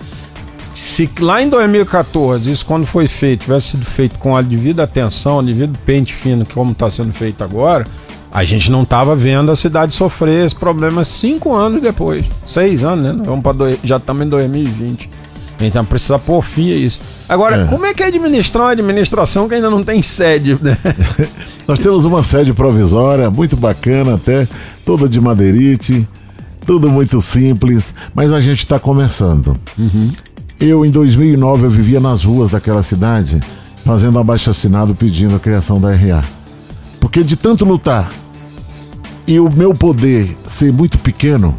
[0.74, 5.40] se lá em 2014, isso quando foi feito, tivesse sido feito com a devida atenção,
[5.40, 7.86] a devido pente fino, como está sendo feito agora,
[8.32, 12.26] a gente não estava vendo a cidade sofrer esse problema cinco anos depois.
[12.48, 13.24] Seis anos, né?
[13.26, 15.10] Vamos dois- já estamos em 2020.
[15.60, 17.02] Então precisa pôr fim a isso.
[17.30, 17.66] Agora, É.
[17.66, 20.76] como é que é administrar uma administração que ainda não tem sede, né?
[21.68, 24.48] Nós temos uma sede provisória, muito bacana até,
[24.86, 26.08] toda de madeirite,
[26.66, 29.60] tudo muito simples, mas a gente está começando.
[30.62, 33.40] Eu, em 2009, eu vivia nas ruas daquela cidade,
[33.84, 36.24] fazendo abaixo assinado pedindo a criação da RA.
[37.00, 38.12] Porque de tanto lutar
[39.26, 41.58] e o meu poder ser muito pequeno,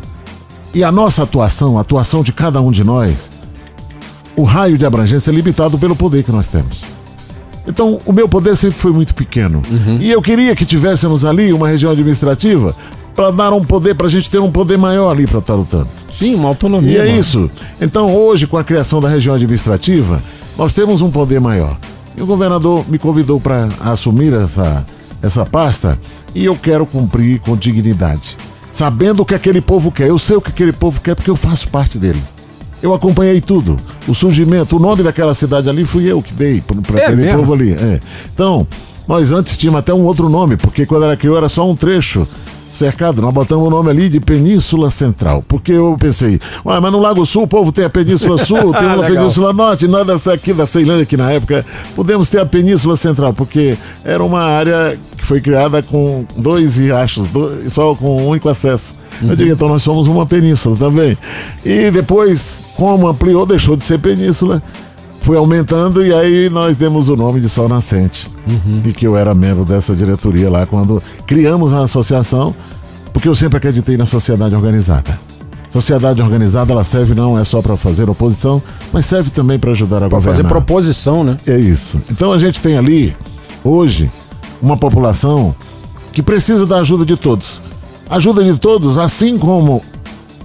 [0.73, 3.29] e a nossa atuação, a atuação de cada um de nós,
[4.37, 6.85] o raio de abrangência é limitado pelo poder que nós temos.
[7.67, 9.63] Então, o meu poder sempre foi muito pequeno.
[10.01, 12.75] E eu queria que tivéssemos ali uma região administrativa
[13.15, 15.89] para dar um poder, para a gente ter um poder maior ali para estar lutando.
[16.11, 16.93] Sim, uma autonomia.
[16.93, 17.19] E é mano.
[17.21, 17.51] isso.
[17.81, 20.21] Então, hoje, com a criação da região administrativa,
[20.57, 21.77] nós temos um poder maior.
[22.17, 24.85] E o governador me convidou para assumir essa,
[25.23, 25.99] essa pasta
[26.35, 28.37] e eu quero cumprir com dignidade.
[28.71, 30.09] Sabendo o que aquele povo quer.
[30.09, 32.23] Eu sei o que aquele povo quer porque eu faço parte dele.
[32.83, 33.77] Eu acompanhei tudo.
[34.09, 37.39] O surgimento, o nome daquela cidade ali fui eu que dei para É aquele mesmo?
[37.41, 37.73] povo ali.
[37.73, 38.01] É.
[38.35, 38.67] Então,
[39.07, 42.27] nós antes tínhamos até um outro nome, porque quando era criou era só um trecho
[42.73, 43.21] cercado.
[43.23, 45.45] Nós botamos o nome ali de Península Central.
[45.47, 48.97] Porque eu pensei, mas no Lago Sul o povo tem a Península Sul, tem uma
[48.97, 49.11] Legal.
[49.23, 53.77] Península Norte, nós aqui da Ceilândia, que na época podemos ter a Península Central, porque
[54.05, 58.95] era uma área que foi criada com dois riachos, dois- só com um único acesso.
[59.23, 61.17] Eu digo, então nós somos uma península também.
[61.65, 64.61] E depois, como ampliou, deixou de ser península,
[65.23, 68.31] foi aumentando e aí nós demos o nome de Sol Nascente.
[68.85, 72.55] E que eu era membro dessa diretoria lá quando criamos a associação,
[73.13, 75.19] porque eu sempre acreditei na sociedade organizada.
[75.71, 78.61] Sociedade organizada, ela serve não é só para fazer oposição,
[78.93, 80.37] mas serve também para ajudar a Pra governar.
[80.37, 81.39] fazer proposição, né?
[81.47, 81.99] É isso.
[82.11, 83.17] Então a gente tem ali,
[83.65, 84.11] hoje,
[84.61, 85.55] uma população
[86.13, 87.63] que precisa da ajuda de todos.
[88.11, 89.81] Ajuda de todos, assim como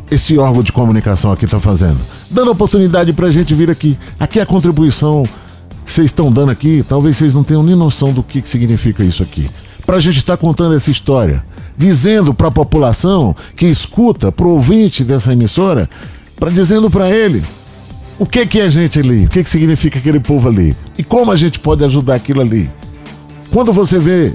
[0.09, 1.99] esse órgão de comunicação aqui está fazendo.
[2.29, 3.97] Dando oportunidade para a gente vir aqui.
[4.19, 5.23] Aqui é a contribuição
[5.83, 9.03] que vocês estão dando aqui, talvez vocês não tenham nem noção do que, que significa
[9.03, 9.49] isso aqui.
[9.85, 11.43] Para a gente estar contando essa história,
[11.77, 15.89] dizendo para a população que escuta, para o ouvinte dessa emissora,
[16.37, 17.41] para dizendo para ele
[18.19, 21.03] o que, que é a gente ali, o que, que significa aquele povo ali e
[21.03, 22.69] como a gente pode ajudar aquilo ali.
[23.51, 24.33] Quando você vê,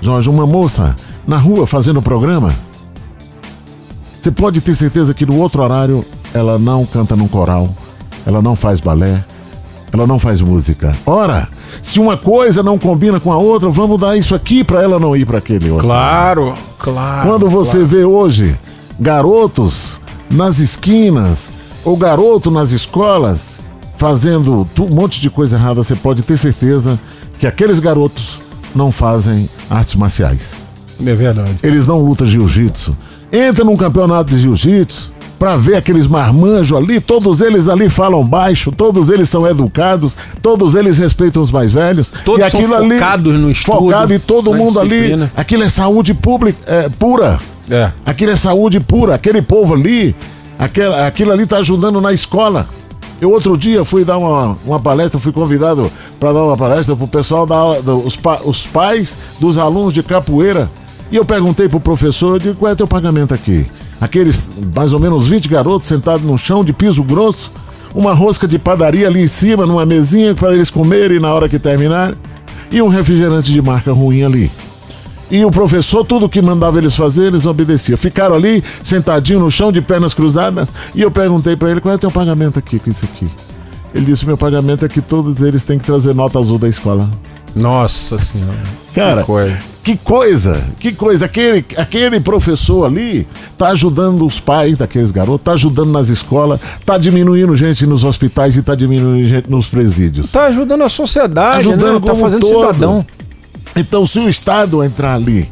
[0.00, 0.94] Jorge, uma moça
[1.26, 2.54] na rua fazendo programa,
[4.20, 7.68] você pode ter certeza que no outro horário ela não canta num coral,
[8.26, 9.24] ela não faz balé,
[9.92, 10.96] ela não faz música.
[11.04, 11.48] Ora,
[11.82, 15.14] se uma coisa não combina com a outra, vamos dar isso aqui para ela não
[15.14, 15.86] ir para aquele outro.
[15.86, 17.28] Claro, claro.
[17.28, 17.86] Quando você claro.
[17.86, 18.56] vê hoje
[18.98, 21.50] garotos nas esquinas
[21.84, 23.60] ou garoto nas escolas
[23.96, 26.98] fazendo um monte de coisa errada, você pode ter certeza
[27.38, 28.40] que aqueles garotos
[28.74, 30.54] não fazem artes marciais.
[31.04, 31.56] É verdade.
[31.62, 32.96] Eles não lutam jiu-jitsu.
[33.32, 38.70] Entra num campeonato de jiu-jitsu pra ver aqueles marmanjos ali, todos eles ali falam baixo,
[38.70, 42.12] todos eles são educados, todos eles respeitam os mais velhos.
[42.24, 42.60] Todos são
[42.94, 44.90] focados no estudo, Focado e todo mundo ali.
[44.90, 45.32] disciplina.
[45.36, 47.40] Aquilo é saúde pública, é, pura.
[47.68, 47.90] É.
[48.06, 49.16] Aquilo é saúde pura.
[49.16, 50.14] Aquele povo ali,
[50.56, 52.68] aquela, aquilo ali tá ajudando na escola.
[53.20, 57.08] Eu outro dia fui dar uma, uma palestra, fui convidado para dar uma palestra pro
[57.08, 60.70] pessoal da aula, do- os, pa- os pais dos alunos de capoeira.
[61.10, 63.66] E eu perguntei pro professor, eu digo, qual é teu pagamento aqui?
[64.02, 67.52] Aqueles mais ou menos 20 garotos sentados no chão de piso grosso,
[67.94, 71.56] uma rosca de padaria ali em cima, numa mesinha para eles comerem na hora que
[71.56, 72.16] terminar,
[72.68, 74.50] e um refrigerante de marca ruim ali.
[75.30, 77.96] E o professor, tudo que mandava eles fazer, eles obedeciam.
[77.96, 80.68] Ficaram ali, sentadinho no chão, de pernas cruzadas.
[80.96, 83.28] E eu perguntei para ele qual é o teu pagamento aqui com isso aqui.
[83.94, 87.08] Ele disse: meu pagamento é que todos eles têm que trazer nota azul da escola.
[87.54, 88.58] Nossa senhora.
[88.94, 89.24] Cara,
[89.82, 90.52] Que coisa.
[90.52, 91.24] que coisa, que coisa.
[91.26, 93.26] Aquele, aquele professor ali
[93.58, 98.56] tá ajudando os pais daqueles garotos, tá ajudando nas escolas, tá diminuindo gente nos hospitais
[98.56, 100.30] e tá diminuindo gente nos presídios.
[100.30, 102.06] Tá ajudando a sociedade, Ajudando né?
[102.06, 102.60] Tá fazendo todo.
[102.60, 103.06] cidadão.
[103.74, 105.48] Então, se o Estado entrar ali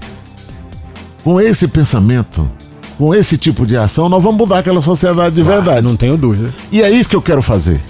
[1.25, 2.49] com esse pensamento,
[2.99, 5.79] com esse tipo de ação, nós vamos mudar aquela sociedade de verdade.
[5.79, 6.53] Ah, Não tenho dúvida.
[6.71, 7.81] E é isso que eu quero fazer.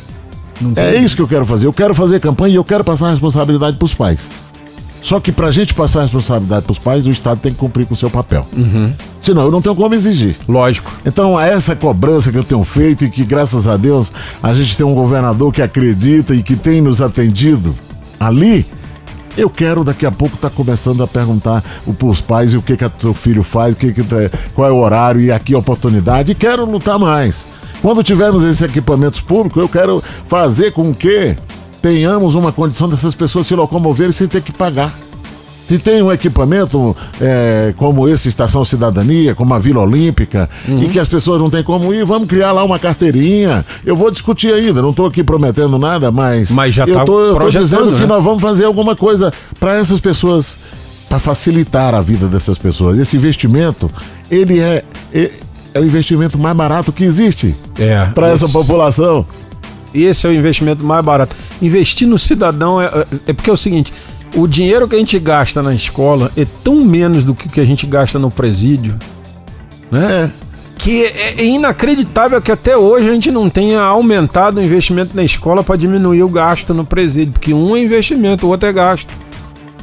[0.60, 1.66] Não É isso que eu quero fazer.
[1.66, 4.30] Eu quero fazer campanha e eu quero passar a responsabilidade para os pais.
[5.02, 7.86] Só que pra gente passar a responsabilidade para os pais, o Estado tem que cumprir
[7.86, 8.46] com o seu papel.
[9.20, 10.36] Senão eu não tenho como exigir.
[10.46, 10.92] Lógico.
[11.06, 14.84] Então, essa cobrança que eu tenho feito e que, graças a Deus, a gente tem
[14.86, 17.74] um governador que acredita e que tem nos atendido
[18.18, 18.66] ali,
[19.36, 21.62] eu quero daqui a pouco estar começando a perguntar
[21.98, 24.16] para os pais e o que que o teu filho faz, que que tá-
[24.54, 26.32] qual é o horário e aqui a oportunidade.
[26.32, 27.46] E quero lutar mais.
[27.80, 31.34] Quando tivermos esses equipamentos públicos, eu quero fazer com que
[31.80, 34.94] tenhamos uma condição dessas pessoas se locomoverem sem ter que pagar.
[35.66, 40.98] Se tem um equipamento é, como esse Estação Cidadania, como a Vila Olímpica, e que
[40.98, 43.64] as pessoas não têm como ir, vamos criar lá uma carteirinha.
[43.86, 47.62] Eu vou discutir ainda, não estou aqui prometendo nada, mas, Mas já eu tá projetando,
[47.62, 48.06] dizendo que né?
[48.06, 50.56] nós vamos fazer alguma coisa para essas pessoas,
[51.08, 52.98] para facilitar a vida dessas pessoas.
[52.98, 53.88] Esse investimento,
[54.28, 54.82] ele é,
[55.14, 55.30] é,
[55.72, 58.06] é o investimento mais barato que existe É.
[58.06, 59.24] para essa população.
[59.94, 61.34] Esse é o investimento mais barato.
[61.60, 63.92] Investir no cidadão é, é- é porque é o seguinte:
[64.34, 67.60] o dinheiro que a gente gasta na escola é tão menos do que o que
[67.60, 68.96] a gente gasta no presídio,
[69.90, 70.30] né?
[70.78, 75.22] Que é, é inacreditável que até hoje a gente não tenha aumentado o investimento na
[75.22, 79.12] escola para diminuir o gasto no presídio, porque um é investimento, o outro é gasto.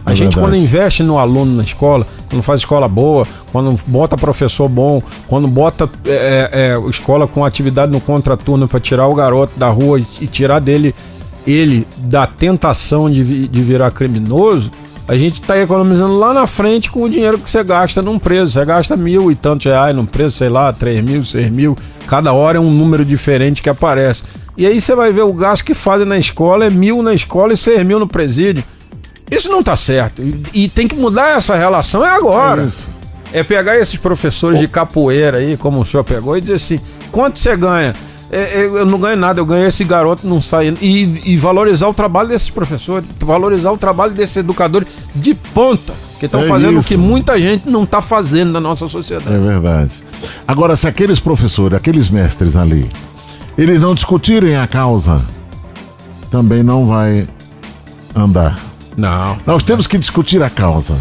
[0.07, 0.53] A É gente, verdade.
[0.53, 5.47] quando investe no aluno na escola, quando faz escola boa, quando bota professor bom, quando
[5.49, 6.49] bota é,
[6.79, 10.95] é, escola com atividade no contraturno para tirar o garoto da rua e tirar dele
[11.45, 14.71] ele da tentação de, de virar criminoso,
[15.07, 18.51] a gente está economizando lá na frente com o dinheiro que você gasta num preso.
[18.51, 21.77] Você gasta mil e tantos reais num preso, sei lá, três mil, seis mil.
[22.07, 24.23] Cada hora é um número diferente que aparece.
[24.57, 27.53] E aí você vai ver o gasto que fazem na escola é mil na escola
[27.53, 28.63] e seis mil no presídio.
[29.29, 30.21] Isso não tá certo.
[30.21, 32.63] E, e tem que mudar essa relação é agora.
[32.63, 32.89] É isso.
[33.33, 36.79] É pegar esses professores de capoeira aí, como o senhor pegou, e dizer assim:
[37.11, 37.93] quanto você ganha?
[38.29, 40.79] É, é, eu não ganho nada, eu ganho esse garoto não saindo.
[40.81, 46.25] E, e valorizar o trabalho desses professores, valorizar o trabalho desses educadores de ponta, que
[46.25, 49.33] estão É fazendo o que muita gente não está fazendo na nossa sociedade.
[49.33, 50.03] É verdade.
[50.47, 52.89] Agora, se aqueles professores, aqueles mestres ali,
[53.57, 55.21] eles não discutirem a causa,
[56.29, 57.27] também não vai
[58.13, 58.66] andar.
[58.97, 59.37] Não.
[59.45, 60.97] Nós temos que discutir a causa.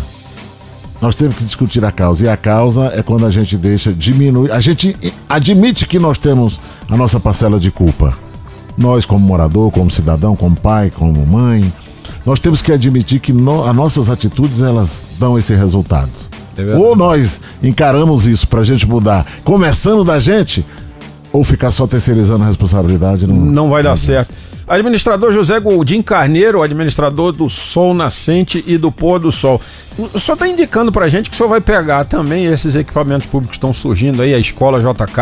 [1.00, 2.26] Nós temos que discutir a causa.
[2.26, 4.52] E a causa é quando a gente deixa diminuir.
[4.52, 4.94] A gente
[5.28, 8.16] admite que nós temos a nossa parcela de culpa.
[8.76, 11.72] Nós, como morador, como cidadão, como pai, como mãe,
[12.26, 16.10] nós temos que admitir que no, as nossas atitudes elas dão esse resultado.
[16.58, 20.64] É ou nós encaramos isso pra gente mudar, começando da gente,
[21.32, 23.26] ou ficar só terceirizando a responsabilidade.
[23.26, 24.34] Não, Não vai dar certo.
[24.68, 29.60] Administrador José Goldim Carneiro, administrador do Sol Nascente e do Pôr do Sol.
[29.96, 33.52] O senhor está indicando pra gente que o senhor vai pegar também esses equipamentos públicos
[33.52, 35.20] que estão surgindo aí, a Escola JK,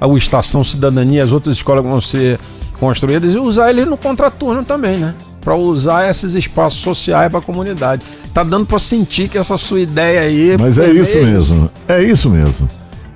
[0.00, 2.38] a o Estação Cidadania, as outras escolas que vão ser
[2.78, 5.14] construídas, e usar ele no contraturno também, né?
[5.40, 8.02] Para usar esses espaços sociais para a comunidade.
[8.34, 10.56] Tá dando para sentir que essa sua ideia aí.
[10.60, 11.70] Mas é isso meio- mesmo.
[11.88, 12.68] É isso mesmo.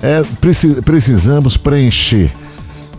[0.03, 2.33] É, preci- precisamos preencher.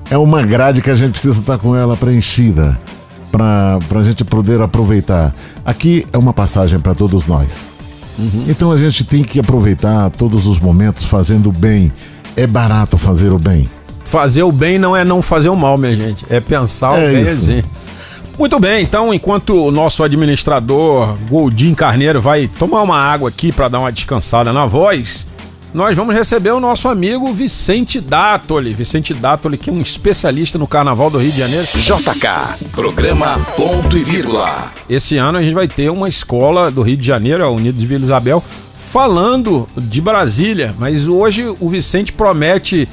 [0.09, 2.79] É uma grade que a gente precisa estar com ela preenchida
[3.31, 5.35] para a gente poder aproveitar.
[5.65, 7.75] Aqui é uma passagem para todos nós.
[8.47, 11.91] Então a gente tem que aproveitar todos os momentos fazendo o bem.
[12.35, 13.69] É barato fazer o bem.
[14.05, 16.25] Fazer o bem não é não fazer o mal, minha gente.
[16.29, 17.51] É pensar o É bem isso.
[17.51, 17.63] assim.
[18.39, 23.67] Muito bem, então enquanto o nosso administrador Goldim Carneiro vai tomar uma água aqui para
[23.67, 25.25] dar uma descansada na voz,
[25.73, 28.73] nós vamos receber o nosso amigo Vicente Dátoli.
[28.73, 31.65] Vicente Dátoli, que é um especialista no Carnaval do Rio de Janeiro.
[31.65, 34.71] JK, programa ponto e vírgula.
[34.89, 37.85] Esse ano a gente vai ter uma escola do Rio de Janeiro, a Unido de
[37.85, 38.43] Vila Isabel,
[38.77, 40.73] falando de Brasília.
[40.79, 42.87] Mas hoje o Vicente promete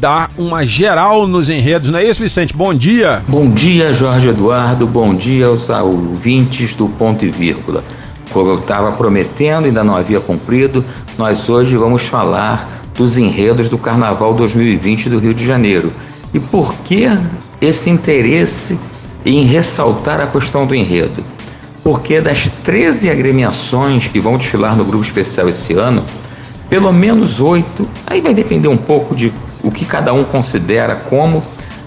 [0.00, 2.56] dar uma geral nos enredos, não é isso, Vicente?
[2.56, 3.22] Bom dia!
[3.28, 4.86] Bom dia, Jorge Eduardo.
[4.86, 7.84] Bom dia aos ouvintes do Ponto e Vírgula.
[8.32, 10.84] Como eu estava prometendo, ainda não havia cumprido,
[11.18, 15.92] nós hoje vamos falar dos enredos do Carnaval 2020 do Rio de Janeiro.
[16.32, 17.06] E por que
[17.60, 18.78] esse interesse
[19.24, 21.24] em ressaltar a questão do enredo?
[21.82, 26.04] porque das 13 agremiações que vão desfilar no grupo especial esse ano,
[26.68, 31.42] pelo menos oito, aí vai depender um pouco de o que cada um considera como,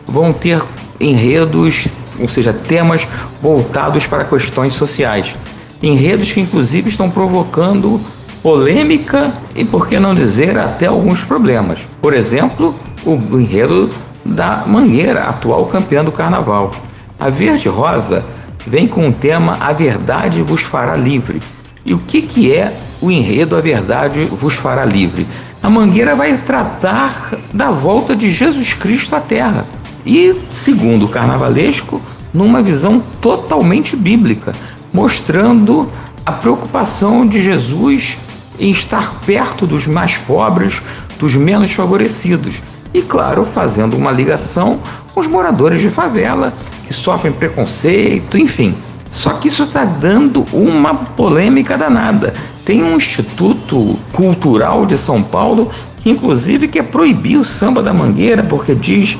[0.05, 0.61] vão ter
[0.99, 1.87] enredos,
[2.19, 3.07] ou seja, temas
[3.41, 5.35] voltados para questões sociais.
[5.84, 7.99] Enredos que, inclusive, estão provocando
[8.41, 11.79] polêmica e, por que não dizer, até alguns problemas.
[12.01, 12.73] Por exemplo,
[13.05, 13.89] o enredo
[14.23, 16.71] da Mangueira, atual campeã do carnaval.
[17.19, 18.23] A Verde Rosa
[18.65, 21.41] vem com o tema A Verdade vos fará livre.
[21.86, 25.27] E o que, que é o enredo A Verdade vos fará livre?
[25.61, 29.65] A Mangueira vai tratar da volta de Jesus Cristo à Terra.
[30.05, 32.01] E, segundo o carnavalesco,
[32.34, 34.53] numa visão totalmente bíblica,
[34.93, 35.91] mostrando
[36.25, 38.17] a preocupação de Jesus
[38.59, 40.81] em estar perto dos mais pobres,
[41.19, 42.61] dos menos favorecidos.
[42.93, 44.79] E, claro, fazendo uma ligação
[45.13, 46.53] com os moradores de favela
[46.85, 48.75] que sofrem preconceito, enfim.
[49.09, 52.33] Só que isso está dando uma polêmica danada.
[52.63, 58.43] Tem um Instituto Cultural de São Paulo que, inclusive, quer proibir o samba da mangueira
[58.43, 59.17] porque diz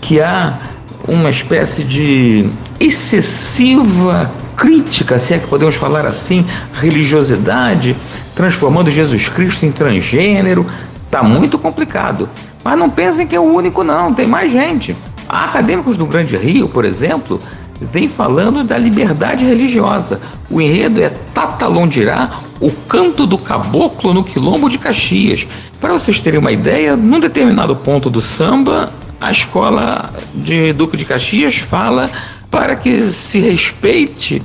[0.00, 0.58] que há
[1.06, 2.48] uma espécie de
[2.78, 7.94] excessiva crítica, se é que podemos falar assim, religiosidade,
[8.34, 10.66] transformando Jesus Cristo em transgênero.
[11.10, 12.28] Tá muito complicado.
[12.64, 14.96] Mas não pensem que é o único, não, tem mais gente.
[15.28, 17.40] Acadêmicos do Grande Rio, por exemplo,
[17.80, 20.20] vem falando da liberdade religiosa.
[20.50, 22.30] O enredo é Tatalondirá,
[22.60, 25.46] o canto do caboclo no quilombo de Caxias.
[25.80, 31.04] Para vocês terem uma ideia, num determinado ponto do samba, a escola de Duque de
[31.04, 32.10] Caxias fala
[32.56, 34.42] para que se respeite,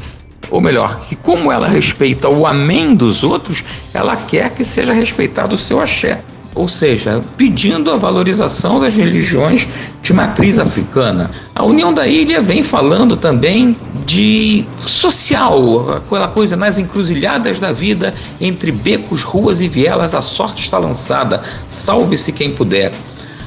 [0.50, 5.56] ou melhor, que como ela respeita o amém dos outros, ela quer que seja respeitado
[5.56, 6.22] o seu axé.
[6.54, 9.66] Ou seja, pedindo a valorização das religiões
[10.02, 11.32] de matriz africana.
[11.56, 18.14] A União da Ilha vem falando também de social, aquela coisa nas encruzilhadas da vida,
[18.42, 22.92] entre becos, ruas e vielas, a sorte está lançada, salve-se quem puder.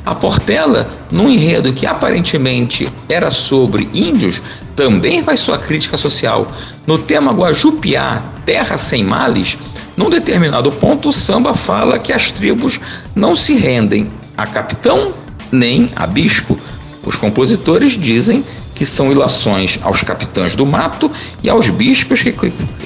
[0.04, 4.42] A Portela, num enredo que aparentemente era sobre índios,
[4.76, 6.50] também faz sua crítica social.
[6.86, 9.56] No tema Guajupiá, Terra Sem Males,
[9.96, 12.78] num determinado ponto o samba fala que as tribos
[13.14, 15.14] não se rendem a capitão
[15.50, 16.58] nem a bispo.
[17.04, 18.44] Os compositores dizem
[18.74, 21.10] que são ilações aos capitães do mato
[21.42, 22.32] e aos bispos que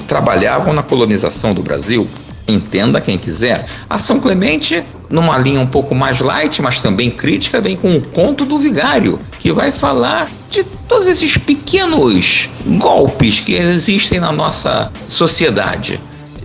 [0.07, 2.07] trabalhavam na colonização do Brasil.
[2.49, 3.65] Entenda quem quiser.
[3.89, 8.01] A São Clemente, numa linha um pouco mais light, mas também crítica, vem com o
[8.01, 14.91] Conto do Vigário, que vai falar de todos esses pequenos golpes que existem na nossa
[15.07, 15.99] sociedade.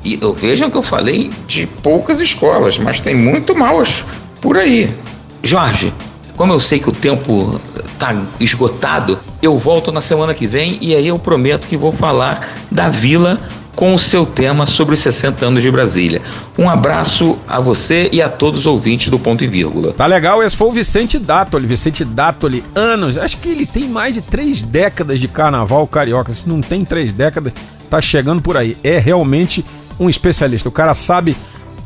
[0.04, 4.04] E vejam que eu falei de poucas escolas, mas tem muito mais
[4.42, 4.94] por aí.
[5.42, 5.92] Jorge,
[6.36, 10.94] como eu sei que o tempo está esgotado, eu volto na semana que vem e
[10.94, 13.40] aí eu prometo que vou falar da vila
[13.74, 16.22] com o seu tema sobre os 60 anos de Brasília.
[16.58, 19.92] Um abraço a você e a todos os ouvintes do Ponto e Vírgula.
[19.92, 21.66] Tá legal, esse foi o Vicente Dátoli.
[21.66, 26.32] Vicente Dátoli, anos, acho que ele tem mais de três décadas de carnaval carioca.
[26.32, 27.52] Se não tem três décadas,
[27.90, 28.76] tá chegando por aí.
[28.82, 29.64] É realmente
[29.98, 30.68] um especialista.
[30.68, 31.36] O cara sabe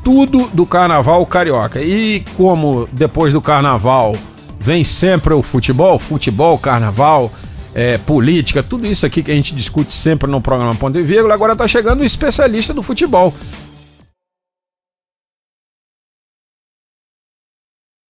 [0.02, 1.80] tudo do carnaval carioca.
[1.80, 4.16] E como depois do carnaval
[4.60, 7.30] vem sempre o futebol, futebol, carnaval
[7.78, 11.32] é, política, tudo isso aqui que a gente discute sempre no programa Ponto e Vírgula,
[11.32, 13.32] agora está chegando um especialista do futebol.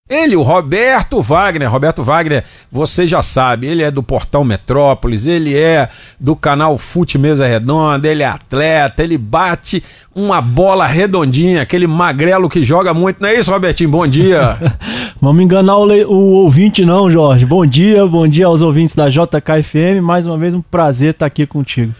[0.09, 1.71] Ele, o Roberto Wagner.
[1.71, 5.87] Roberto Wagner, você já sabe, ele é do Portal Metrópolis, ele é
[6.19, 9.83] do canal Fute Mesa Redonda, ele é atleta, ele bate
[10.15, 13.21] uma bola redondinha, aquele magrelo que joga muito.
[13.21, 13.91] Não é isso, Robertinho?
[13.91, 14.57] Bom dia.
[15.21, 17.45] Vamos enganar o, o, ouvinte, não, Jorge.
[17.45, 20.01] Bom dia, bom dia aos ouvintes da JKFM.
[20.01, 21.93] Mais uma vez, um prazer estar aqui contigo.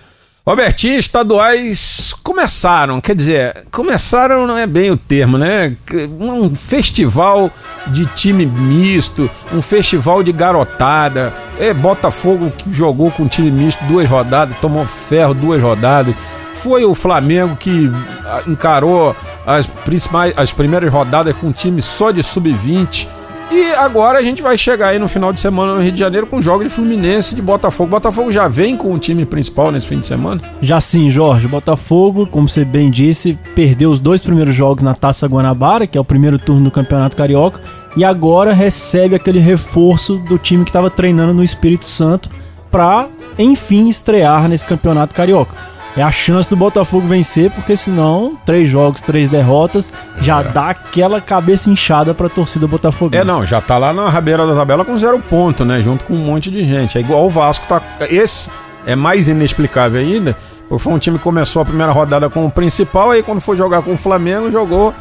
[0.50, 5.78] Robertinho, estaduais começaram, quer dizer, começaram não é bem o termo, né?
[6.20, 7.52] Um festival
[7.86, 11.32] de time misto, um festival de garotada.
[11.60, 16.16] É Botafogo que jogou com time misto duas rodadas, tomou ferro duas rodadas.
[16.56, 17.92] Foi o Flamengo que
[18.26, 23.08] ah, encarou as principais, as primeiras rodadas com time só de sub-20
[23.52, 26.28] e agora a gente vai chegar aí no final de semana no Rio de Janeiro
[26.28, 27.90] com jogo de Fluminense de Botafogo.
[27.90, 30.40] Botafogo já vem com o time principal nesse fim de semana?
[30.62, 31.48] Já sim, Jorge.
[31.48, 36.02] Botafogo, como você bem disse, perdeu os dois primeiros jogos na Taça Guanabara, que é
[36.02, 37.60] o primeiro turno do Campeonato Carioca,
[37.98, 42.30] e agora recebe aquele reforço do time que estava treinando no Espírito Santo
[42.70, 45.56] para, enfim, estrear nesse Campeonato Carioca.
[46.00, 49.92] É a chance do Botafogo vencer, porque senão, três jogos, três derrotas,
[50.22, 50.44] já é.
[50.46, 53.22] dá aquela cabeça inchada pra torcida botafoguense.
[53.22, 55.82] É, não, já tá lá na rabeira da tabela com zero ponto, né?
[55.84, 56.98] Junto com um monte de gente.
[56.98, 57.82] É igual o Vasco tá.
[58.10, 58.50] Esse
[58.86, 60.38] é mais inexplicável ainda,
[60.70, 63.58] porque foi um time que começou a primeira rodada com o principal, aí quando foi
[63.58, 64.94] jogar com o Flamengo, jogou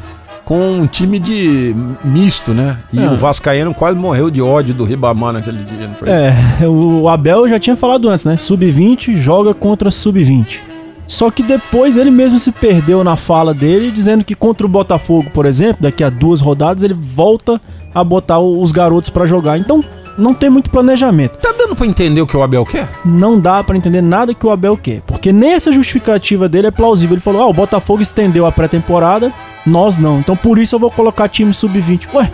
[0.44, 2.76] com um time de misto, né?
[2.92, 3.06] E É.
[3.06, 6.08] o Vascaíno quase morreu de ódio do Ribamar naquele dia, não foi?
[6.08, 6.34] É,
[6.66, 8.36] o Abel já tinha falado antes, né?
[8.36, 10.60] Sub-20 joga contra sub-20.
[11.08, 15.30] Só que depois ele mesmo se perdeu na fala dele, dizendo que contra o Botafogo,
[15.30, 17.58] por exemplo, daqui a duas rodadas, ele volta
[17.94, 19.56] a botar os garotos pra jogar.
[19.58, 19.82] Então,
[20.18, 21.38] não tem muito planejamento.
[21.38, 22.88] Tá dando pra entender o que o Abel quer?
[23.04, 25.00] Não dá pra entender nada que o Abel quer.
[25.06, 27.14] Porque nem essa justificativa dele é plausível.
[27.14, 29.32] Ele falou: ah, o Botafogo estendeu a pré-temporada,
[29.64, 30.18] nós não.
[30.18, 32.08] Então por isso eu vou colocar time sub-20.
[32.14, 32.30] Ué,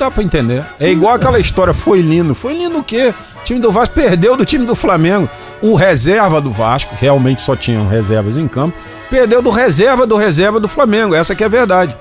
[0.00, 0.64] dá pra entender.
[0.78, 2.34] É igual aquela história, foi lindo.
[2.34, 3.14] Foi lindo o quê?
[3.40, 5.28] O time do Vasco perdeu do time do Flamengo.
[5.62, 8.76] O reserva do Vasco, realmente só tinham reservas em campo,
[9.08, 11.14] perdeu do reserva do reserva do Flamengo.
[11.14, 11.96] Essa que é a verdade.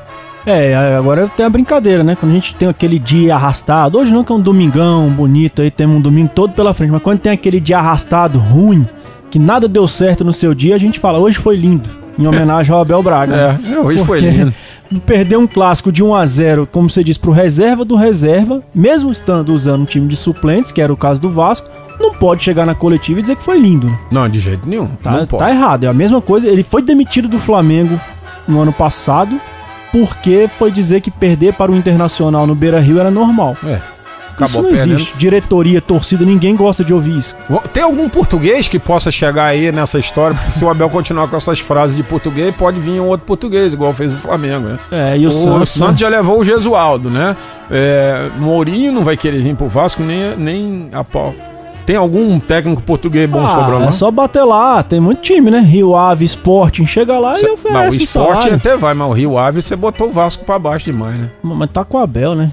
[0.46, 2.16] É, agora tem a brincadeira, né?
[2.16, 5.70] Quando a gente tem aquele dia arrastado, hoje não que é um domingão bonito, aí
[5.70, 8.88] temos um domingo todo pela frente, mas quando tem aquele dia arrastado, ruim,
[9.30, 11.90] que nada deu certo no seu dia, a gente fala, hoje foi lindo,
[12.20, 13.36] em homenagem ao Abel Braga.
[13.36, 13.60] né?
[13.74, 14.54] É, hoje foi lindo.
[15.06, 19.12] Perder um clássico de 1 a 0 como você disse, pro reserva do reserva, mesmo
[19.12, 22.66] estando usando um time de suplentes, que era o caso do Vasco, não pode chegar
[22.66, 23.88] na coletiva e dizer que foi lindo.
[23.88, 24.00] né?
[24.12, 24.88] Não, de jeito nenhum.
[25.02, 25.44] Tá, não pode.
[25.44, 25.84] tá errado.
[25.84, 26.48] É a mesma coisa.
[26.48, 28.00] Ele foi demitido do Flamengo
[28.48, 29.40] no ano passado
[29.92, 33.56] porque foi dizer que perder para o Internacional no Beira Rio era normal.
[33.66, 33.80] É.
[34.46, 34.96] isso Acabou não perdendo.
[34.96, 35.18] existe.
[35.18, 37.36] Diretoria, torcida, ninguém gosta de ouvir isso.
[37.74, 40.36] Tem algum português que possa chegar aí nessa história?
[40.36, 43.74] Porque se o Abel continuar com essas frases de português, pode vir um outro português,
[43.74, 44.80] igual fez o Flamengo, né?
[44.92, 45.72] É, e o, O, Santos.
[45.72, 45.98] Santos né?
[46.00, 47.36] já levou o Gesualdo, né?
[47.72, 51.34] É, Mourinho não vai querer vir pro Vasco nem, nem a pau.
[51.86, 53.86] Tem algum técnico português bom Ah, sobrando?
[53.86, 55.60] é só bater lá, tem muito time, né?
[55.60, 58.54] Rio Ave, Sporting, chega lá e Não, o oferece salário.
[58.54, 61.32] até vai, mas o Rio Ave você botou o Vasco pra baixo demais, né?
[61.42, 62.52] Mas tá com o Abel, né?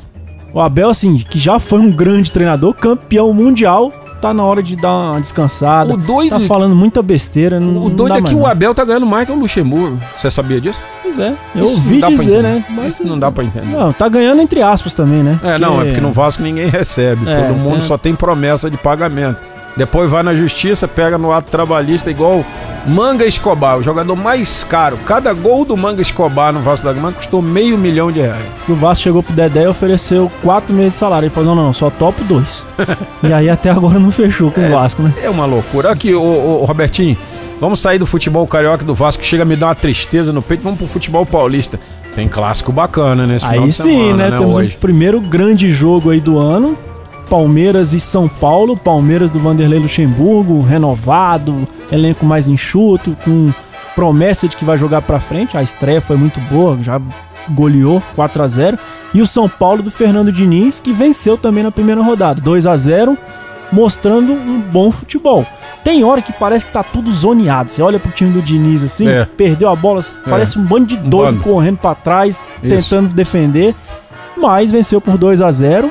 [0.57, 3.93] O Abel, assim, que já foi um grande treinador, campeão mundial,
[4.23, 5.93] tá na hora de dar uma descansada.
[5.93, 7.61] O doido- Tá falando muita besteira.
[7.61, 8.47] Não, O não doido é que mais, o não.
[8.47, 10.01] Abel tá ganhando mais que o Luxemburgo.
[10.17, 10.81] Você sabia disso?
[11.03, 12.65] Pois é, eu Isso não ouvi dizer, né?
[12.71, 13.67] Mas Isso não dá pra entender.
[13.67, 15.39] Não, tá ganhando entre aspas também, né?
[15.45, 17.29] É, não, é porque no Vasco ninguém recebe.
[17.31, 19.39] É, Todo mundo tem- só tem promessa de pagamento.
[19.77, 22.45] Depois vai na justiça, pega no ato trabalhista, igual
[22.87, 24.97] Manga Escobar, o jogador mais caro.
[25.05, 28.45] Cada gol do Manga Escobar no Vasco da Gama custou meio milhão de reais.
[28.53, 31.27] Diz que o Vasco chegou pro Dedé e ofereceu quatro meses de salário.
[31.27, 32.65] Ele falou: não, não, só topo dois.
[33.23, 35.13] e aí até agora não fechou com o Vasco, né?
[35.23, 35.91] É uma loucura.
[35.91, 37.19] Aqui, ô, Robertinho,
[37.61, 40.41] vamos sair do futebol carioca do Vasco, que chega a me dar uma tristeza no
[40.41, 40.63] peito.
[40.63, 41.79] Vamos pro futebol paulista.
[42.15, 44.39] Tem clássico bacana nesse final Aí de sim, semana, né?
[44.39, 44.75] Temos hoje.
[44.77, 46.79] o primeiro grande jogo aí do ano.
[47.29, 48.77] Palmeiras e São Paulo.
[48.77, 53.51] Palmeiras do Vanderlei Luxemburgo, renovado, elenco mais enxuto, com
[53.95, 55.57] promessa de que vai jogar pra frente.
[55.57, 57.01] A estreia foi muito boa, já
[57.51, 58.79] goleou 4 a 0
[59.15, 62.77] E o São Paulo do Fernando Diniz, que venceu também na primeira rodada, 2 a
[62.77, 63.17] 0
[63.73, 65.45] mostrando um bom futebol.
[65.83, 67.71] Tem hora que parece que tá tudo zoneado.
[67.71, 69.25] Você olha pro time do Diniz assim, É.
[69.25, 71.43] perdeu a bola, parece um bando de doido bando.
[71.43, 72.91] correndo pra trás, Isso.
[72.91, 73.75] tentando defender,
[74.37, 75.91] mas venceu por 2 a 0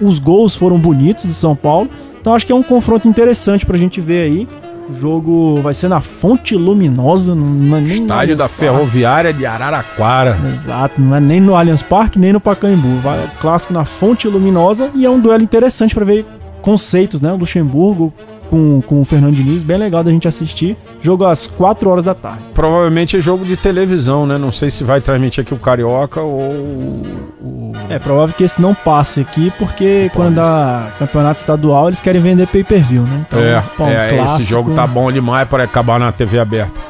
[0.00, 1.88] Os gols foram bonitos do São Paulo.
[2.20, 4.48] Então acho que é um confronto interessante pra gente ver aí.
[4.88, 8.60] O jogo vai ser na Fonte Luminosa, não é nem no Estádio da Parque.
[8.60, 10.38] Ferroviária de Araraquara.
[10.52, 13.00] Exato, não é nem no Allianz Parque, nem no Pacaembu.
[13.00, 16.24] Vai clássico na Fonte Luminosa e é um duelo interessante pra ver
[16.62, 17.32] conceitos, né?
[17.32, 18.12] O Luxemburgo
[18.50, 20.76] com, com o Fernando Diniz, bem legal da gente assistir.
[21.02, 22.40] Jogo às 4 horas da tarde.
[22.54, 24.38] Provavelmente é jogo de televisão, né?
[24.38, 27.72] Não sei se vai transmitir aqui o Carioca ou o.
[27.88, 32.46] É provável que esse não passe aqui, porque quando dá campeonato estadual eles querem vender
[32.48, 33.24] pay-per-view, né?
[33.28, 36.38] Então, é, pô, um é, esse clássico- jogo tá bom demais para acabar na TV
[36.38, 36.80] aberta.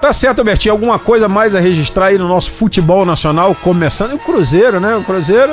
[0.00, 0.72] Tá certo, Bertinho.
[0.72, 3.54] Alguma coisa mais a registrar aí no nosso futebol nacional?
[3.56, 4.12] Começando.
[4.12, 4.94] E o Cruzeiro, né?
[4.94, 5.52] O Cruzeiro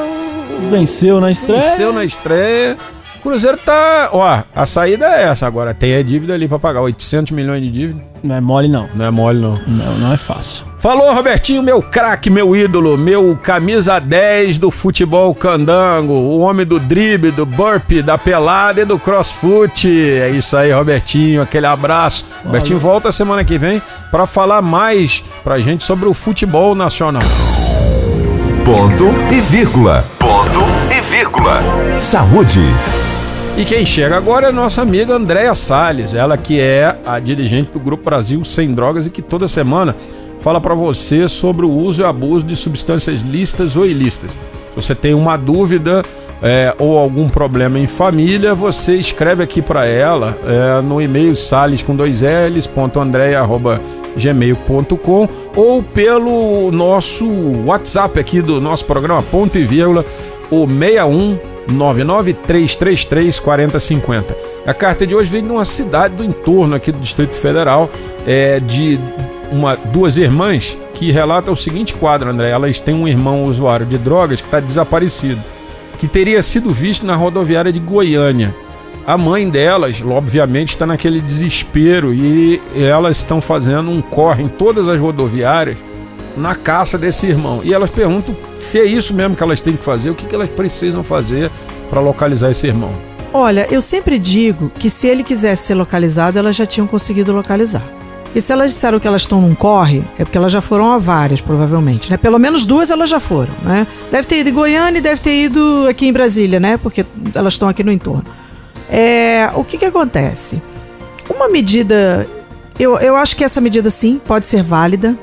[0.69, 1.61] Venceu na estreia.
[1.61, 2.77] venceu na estreia.
[3.23, 4.09] Cruzeiro tá.
[4.11, 5.73] Ó, a saída é essa agora.
[5.73, 6.81] Tem a dívida ali pra pagar.
[6.81, 8.03] 800 milhões de dívida.
[8.21, 8.89] Não é mole, não.
[8.93, 9.59] Não é mole, não.
[9.65, 10.65] Não, não é fácil.
[10.77, 16.77] Falou, Robertinho, meu craque, meu ídolo, meu camisa 10 do futebol candango, o homem do
[16.77, 19.87] drible, do burpee, da pelada e do crossfoot.
[19.87, 22.25] É isso aí, Robertinho, aquele abraço.
[22.43, 27.23] Robertinho volta semana que vem para falar mais pra gente sobre o futebol nacional.
[28.65, 30.05] Ponto e vírgula.
[30.19, 30.59] Ponto
[30.91, 31.61] e vírgula.
[31.99, 32.61] Saúde.
[33.55, 37.71] E quem chega agora é a nossa amiga Andréa Salles, ela que é a dirigente
[37.71, 39.95] do Grupo Brasil Sem Drogas e que toda semana
[40.39, 44.31] fala para você sobre o uso e abuso de substâncias listas ou ilícitas.
[44.31, 46.03] Se você tem uma dúvida
[46.41, 51.83] é, ou algum problema em família, você escreve aqui para ela é, no e-mail sales
[51.83, 53.79] com dois L's, ponto Andréa, arroba
[54.17, 57.25] gmail.com ou pelo nosso
[57.65, 60.03] WhatsApp aqui do nosso programa Ponto e Vírgula,
[60.49, 64.37] o 61 99333 4050.
[64.65, 67.89] A carta de hoje vem de uma cidade do entorno aqui do Distrito Federal,
[68.25, 68.99] é, de
[69.51, 72.49] uma, duas irmãs que relatam o seguinte quadro, André.
[72.49, 75.41] Elas têm um irmão usuário de drogas que está desaparecido,
[75.99, 78.55] que teria sido visto na rodoviária de Goiânia.
[79.05, 84.87] A mãe delas, obviamente, está naquele desespero e elas estão fazendo um corre em todas
[84.87, 85.77] as rodoviárias
[86.35, 87.61] na caça desse irmão.
[87.63, 90.35] E elas perguntam se é isso mesmo que elas têm que fazer, o que, que
[90.35, 91.51] elas precisam fazer
[91.89, 92.91] para localizar esse irmão.
[93.31, 97.83] Olha, eu sempre digo que se ele quisesse ser localizado, elas já tinham conseguido localizar.
[98.35, 100.97] E se elas disseram que elas estão num corre, é porque elas já foram a
[100.97, 102.17] várias, provavelmente, né?
[102.17, 103.85] Pelo menos duas elas já foram, né?
[104.11, 106.77] Deve ter ido em Goiânia e deve ter ido aqui em Brasília, né?
[106.77, 107.05] Porque
[107.35, 108.25] elas estão aqui no entorno.
[108.89, 110.61] É, o que que acontece?
[111.29, 112.27] Uma medida,
[112.79, 115.15] eu, eu acho que essa medida sim pode ser válida.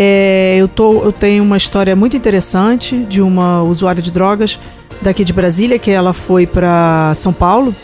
[0.00, 4.56] É, eu, tô, eu tenho uma história muito interessante de uma usuária de drogas
[5.02, 7.74] daqui de Brasília, que ela foi para São Paulo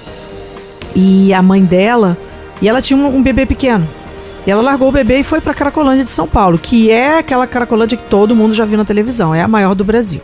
[0.94, 2.16] e a mãe dela,
[2.62, 3.84] e ela tinha um, um bebê pequeno.
[4.46, 7.48] E ela largou o bebê e foi para Cracolândia de São Paulo, que é aquela
[7.48, 10.20] Cracolândia que todo mundo já viu na televisão, é a maior do Brasil.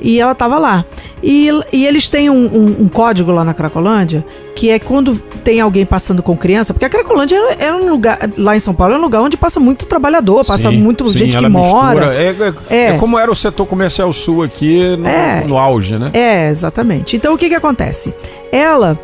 [0.00, 0.84] E ela estava lá.
[1.22, 4.24] E, e, eles têm um, um, um, código lá na Cracolândia,
[4.54, 8.18] que é quando tem alguém passando com criança, porque a Cracolândia era, era um lugar,
[8.36, 11.18] lá em São Paulo, é um lugar onde passa muito trabalhador, passa sim, muito sim,
[11.18, 12.14] gente que mora.
[12.14, 15.98] É, é, é, é, como era o setor comercial sul aqui no, é, no auge,
[15.98, 16.10] né?
[16.12, 17.16] É, exatamente.
[17.16, 18.12] Então o que que acontece?
[18.52, 18.98] Ela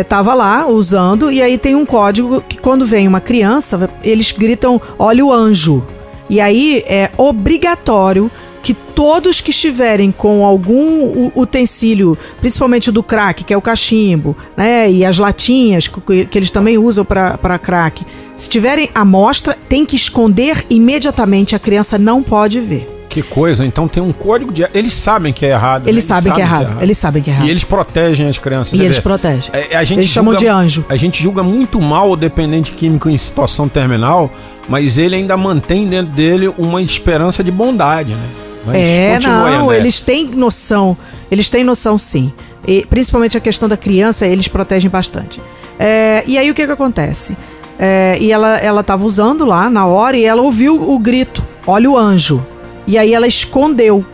[0.00, 4.30] estava é, lá usando, e aí tem um código que quando vem uma criança, eles
[4.30, 5.82] gritam: olha o anjo.
[6.28, 8.30] E aí é obrigatório
[8.66, 14.90] que todos que estiverem com algum utensílio, principalmente do crack, que é o cachimbo, né,
[14.90, 18.04] e as latinhas que, que eles também usam para crack,
[18.34, 22.92] se tiverem amostra, tem que esconder imediatamente, a criança não pode ver.
[23.08, 24.68] Que coisa, então tem um código de.
[24.74, 25.88] Eles sabem que é errado.
[25.88, 26.16] Eles, né?
[26.16, 26.58] sabem, que, é errado.
[26.58, 26.82] que é errado.
[26.82, 27.46] Eles sabem que é errado.
[27.46, 28.78] E eles protegem as crianças.
[28.78, 29.50] E eles protegem.
[29.52, 30.84] É, a gente eles julga, chamam de anjo.
[30.88, 34.28] A gente julga muito mal o dependente químico em situação terminal,
[34.68, 38.45] mas ele ainda mantém dentro dele uma esperança de bondade, né?
[38.66, 40.96] Mas é, não, eles têm noção.
[41.30, 42.32] Eles têm noção sim.
[42.66, 45.40] E, principalmente a questão da criança, eles protegem bastante.
[45.78, 47.36] É, e aí o que que acontece?
[47.78, 51.90] É, e ela ela estava usando lá na hora e ela ouviu o grito: "Olha
[51.90, 52.44] o anjo".
[52.86, 54.04] E aí ela escondeu.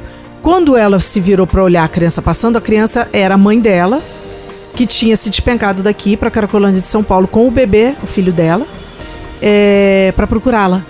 [0.42, 4.02] Quando ela se virou para olhar a criança passando, a criança era a mãe dela,
[4.74, 8.32] que tinha se despencado daqui para Caracolândia de São Paulo com o bebê, o filho
[8.32, 8.66] dela,
[9.40, 10.84] é, para procurá-la.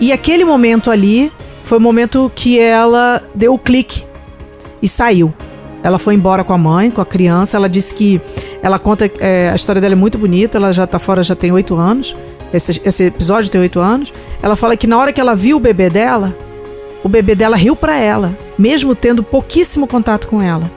[0.00, 1.30] E aquele momento ali
[1.64, 4.04] foi o momento que ela deu o clique
[4.80, 5.32] e saiu.
[5.82, 7.56] Ela foi embora com a mãe, com a criança.
[7.56, 8.20] Ela disse que
[8.62, 9.10] ela conta.
[9.18, 10.58] É, a história dela é muito bonita.
[10.58, 12.16] Ela já tá fora, já tem oito anos.
[12.52, 14.12] Esse, esse episódio tem oito anos.
[14.42, 16.36] Ela fala que na hora que ela viu o bebê dela,
[17.02, 20.70] o bebê dela riu para ela, mesmo tendo pouquíssimo contato com ela.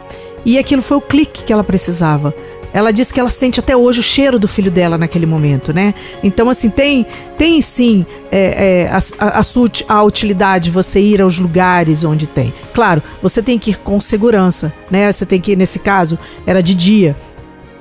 [0.43, 2.33] E aquilo foi o clique que ela precisava.
[2.75, 5.93] Ela disse que ela sente até hoje o cheiro do filho dela naquele momento, né?
[6.21, 7.05] Então, assim, tem,
[7.37, 12.53] tem sim é, é, a, a, a, utilidade de você ir aos lugares onde tem.
[12.73, 15.09] Claro, você tem que ir com segurança, né?
[15.09, 17.15] Você tem que nesse caso, era de dia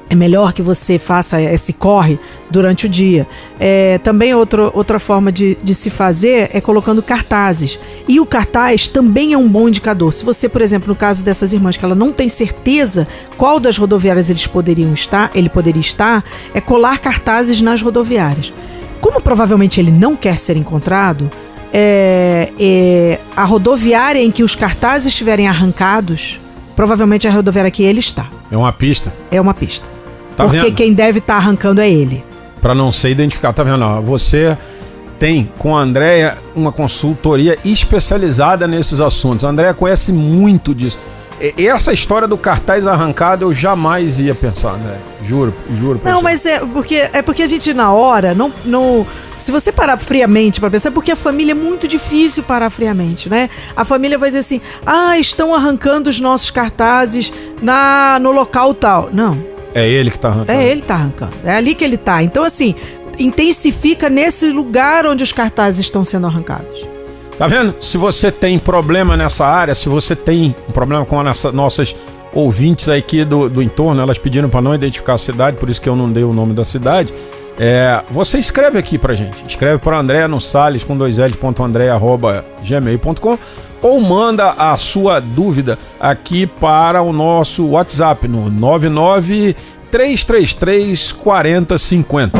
[0.08, 2.18] é melhor que você faça esse corre
[2.50, 3.26] durante o dia.
[3.58, 7.78] É, também outro, outra forma de, de se fazer é colocando cartazes.
[8.06, 10.12] E o cartaz também é um bom indicador.
[10.12, 13.76] Se você, por exemplo, no caso dessas irmãs, que ela não tem certeza qual das
[13.76, 18.52] rodoviárias eles poderiam estar, ele poderia estar, é colar cartazes nas rodoviárias.
[19.00, 21.30] Como provavelmente ele não quer ser encontrado,
[21.72, 26.40] é, é, a rodoviária em que os cartazes estiverem arrancados,
[26.74, 28.28] provavelmente é a rodoviária que ele está.
[28.50, 29.12] É uma pista.
[29.30, 29.88] É uma pista.
[30.36, 30.74] Tá Porque vendo?
[30.74, 32.24] quem deve estar tá arrancando é ele.
[32.60, 33.82] Para não ser identificado, tá vendo?
[33.82, 34.56] Ó, você
[35.18, 39.44] tem com a Andrea uma consultoria especializada nesses assuntos.
[39.44, 40.98] A Andrea conhece muito disso.
[41.58, 44.96] Essa história do cartaz arrancado eu jamais ia pensar, André.
[45.22, 46.00] Juro, juro.
[46.04, 46.22] Não, você.
[46.22, 50.60] mas é porque é porque a gente na hora não, não se você parar friamente
[50.60, 53.48] para pensar, é porque a família é muito difícil parar friamente, né?
[53.74, 59.08] A família vai dizer assim: "Ah, estão arrancando os nossos cartazes na no local tal".
[59.12, 59.38] Não,
[59.74, 60.52] é ele que tá arrancando.
[60.52, 61.36] É ele que tá arrancando.
[61.44, 62.22] É ali que ele tá.
[62.22, 62.74] Então, assim,
[63.18, 66.93] intensifica nesse lugar onde os cartazes estão sendo arrancados.
[67.38, 67.74] Tá vendo?
[67.80, 71.94] Se você tem problema nessa área, se você tem um problema com as nossas
[72.32, 75.88] ouvintes aqui do, do entorno, elas pediram para não identificar a cidade, por isso que
[75.88, 77.12] eu não dei o nome da cidade.
[77.58, 79.44] É, você escreve aqui pra gente.
[79.46, 83.38] Escreve para André no Sales com dois gmail.com
[83.80, 89.54] ou manda a sua dúvida aqui para o nosso WhatsApp no 99
[89.94, 92.36] 333 4050.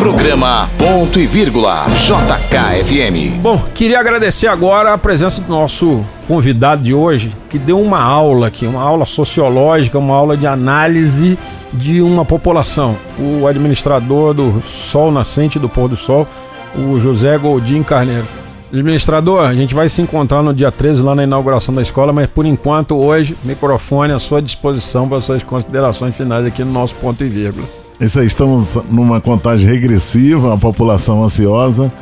[0.00, 3.38] Programa Ponto e Vírgula JKFM.
[3.40, 8.48] Bom, queria agradecer agora a presença do nosso convidado de hoje que deu uma aula
[8.48, 11.38] aqui, uma aula sociológica, uma aula de análise
[11.72, 12.96] de uma população.
[13.16, 16.26] O administrador do Sol Nascente do Pôr do Sol,
[16.74, 18.26] o José Goldim Carneiro.
[18.72, 22.28] Administrador, a gente vai se encontrar no dia 13 lá na inauguração da escola, mas
[22.28, 27.24] por enquanto hoje, microfone à sua disposição para suas considerações finais aqui no nosso ponto
[27.24, 27.66] e vírgula.
[28.00, 31.92] Isso aí, estamos numa contagem regressiva, a população ansiosa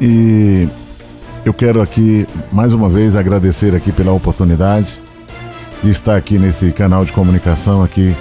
[0.00, 0.68] e
[1.44, 5.00] eu quero aqui mais uma vez agradecer aqui pela oportunidade
[5.82, 8.14] de estar aqui nesse canal de comunicação aqui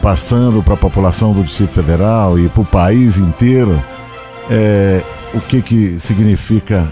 [0.00, 3.82] passando para a população do Distrito Federal e para o país inteiro
[4.48, 5.02] é,
[5.34, 6.86] o que que significa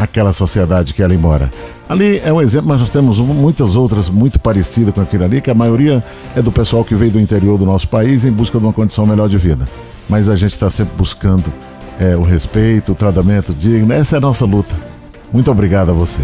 [0.00, 1.50] aquela sociedade que ela embora.
[1.86, 5.50] Ali é um exemplo, mas nós temos muitas outras muito parecidas com aquilo ali, que
[5.50, 6.02] a maioria
[6.34, 9.04] é do pessoal que veio do interior do nosso país em busca de uma condição
[9.04, 9.68] melhor de vida.
[10.08, 11.52] Mas a gente está sempre buscando
[11.98, 13.92] é, o respeito, o tratamento digno.
[13.92, 14.74] Essa é a nossa luta.
[15.30, 16.22] Muito obrigado a você.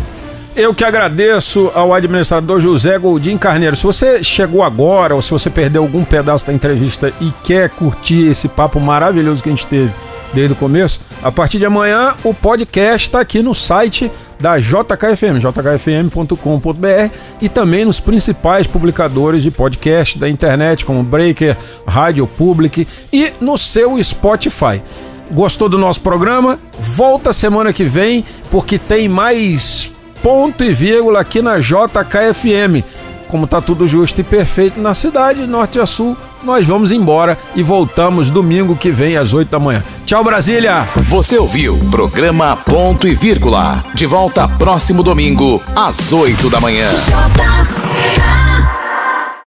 [0.56, 3.76] Eu que agradeço ao administrador José Goldim Carneiro.
[3.76, 8.30] Se você chegou agora ou se você perdeu algum pedaço da entrevista e quer curtir
[8.30, 9.92] esse papo maravilhoso que a gente teve
[10.36, 15.40] desde o começo, a partir de amanhã o podcast está aqui no site da JKFM,
[15.40, 21.56] jkfm.com.br e também nos principais publicadores de podcast da internet, como Breaker,
[21.88, 24.82] Rádio Public e no seu Spotify.
[25.30, 26.58] Gostou do nosso programa?
[26.78, 29.90] Volta semana que vem, porque tem mais
[30.22, 32.84] ponto e vírgula aqui na JKFM.
[33.28, 37.62] Como tá tudo justo e perfeito na cidade, norte a sul, nós vamos embora e
[37.62, 39.82] voltamos domingo que vem às 8 da manhã.
[40.04, 40.86] Tchau, Brasília!
[41.08, 43.84] Você ouviu programa Ponto e Vírgula.
[43.94, 46.90] De volta próximo domingo, às 8 da manhã.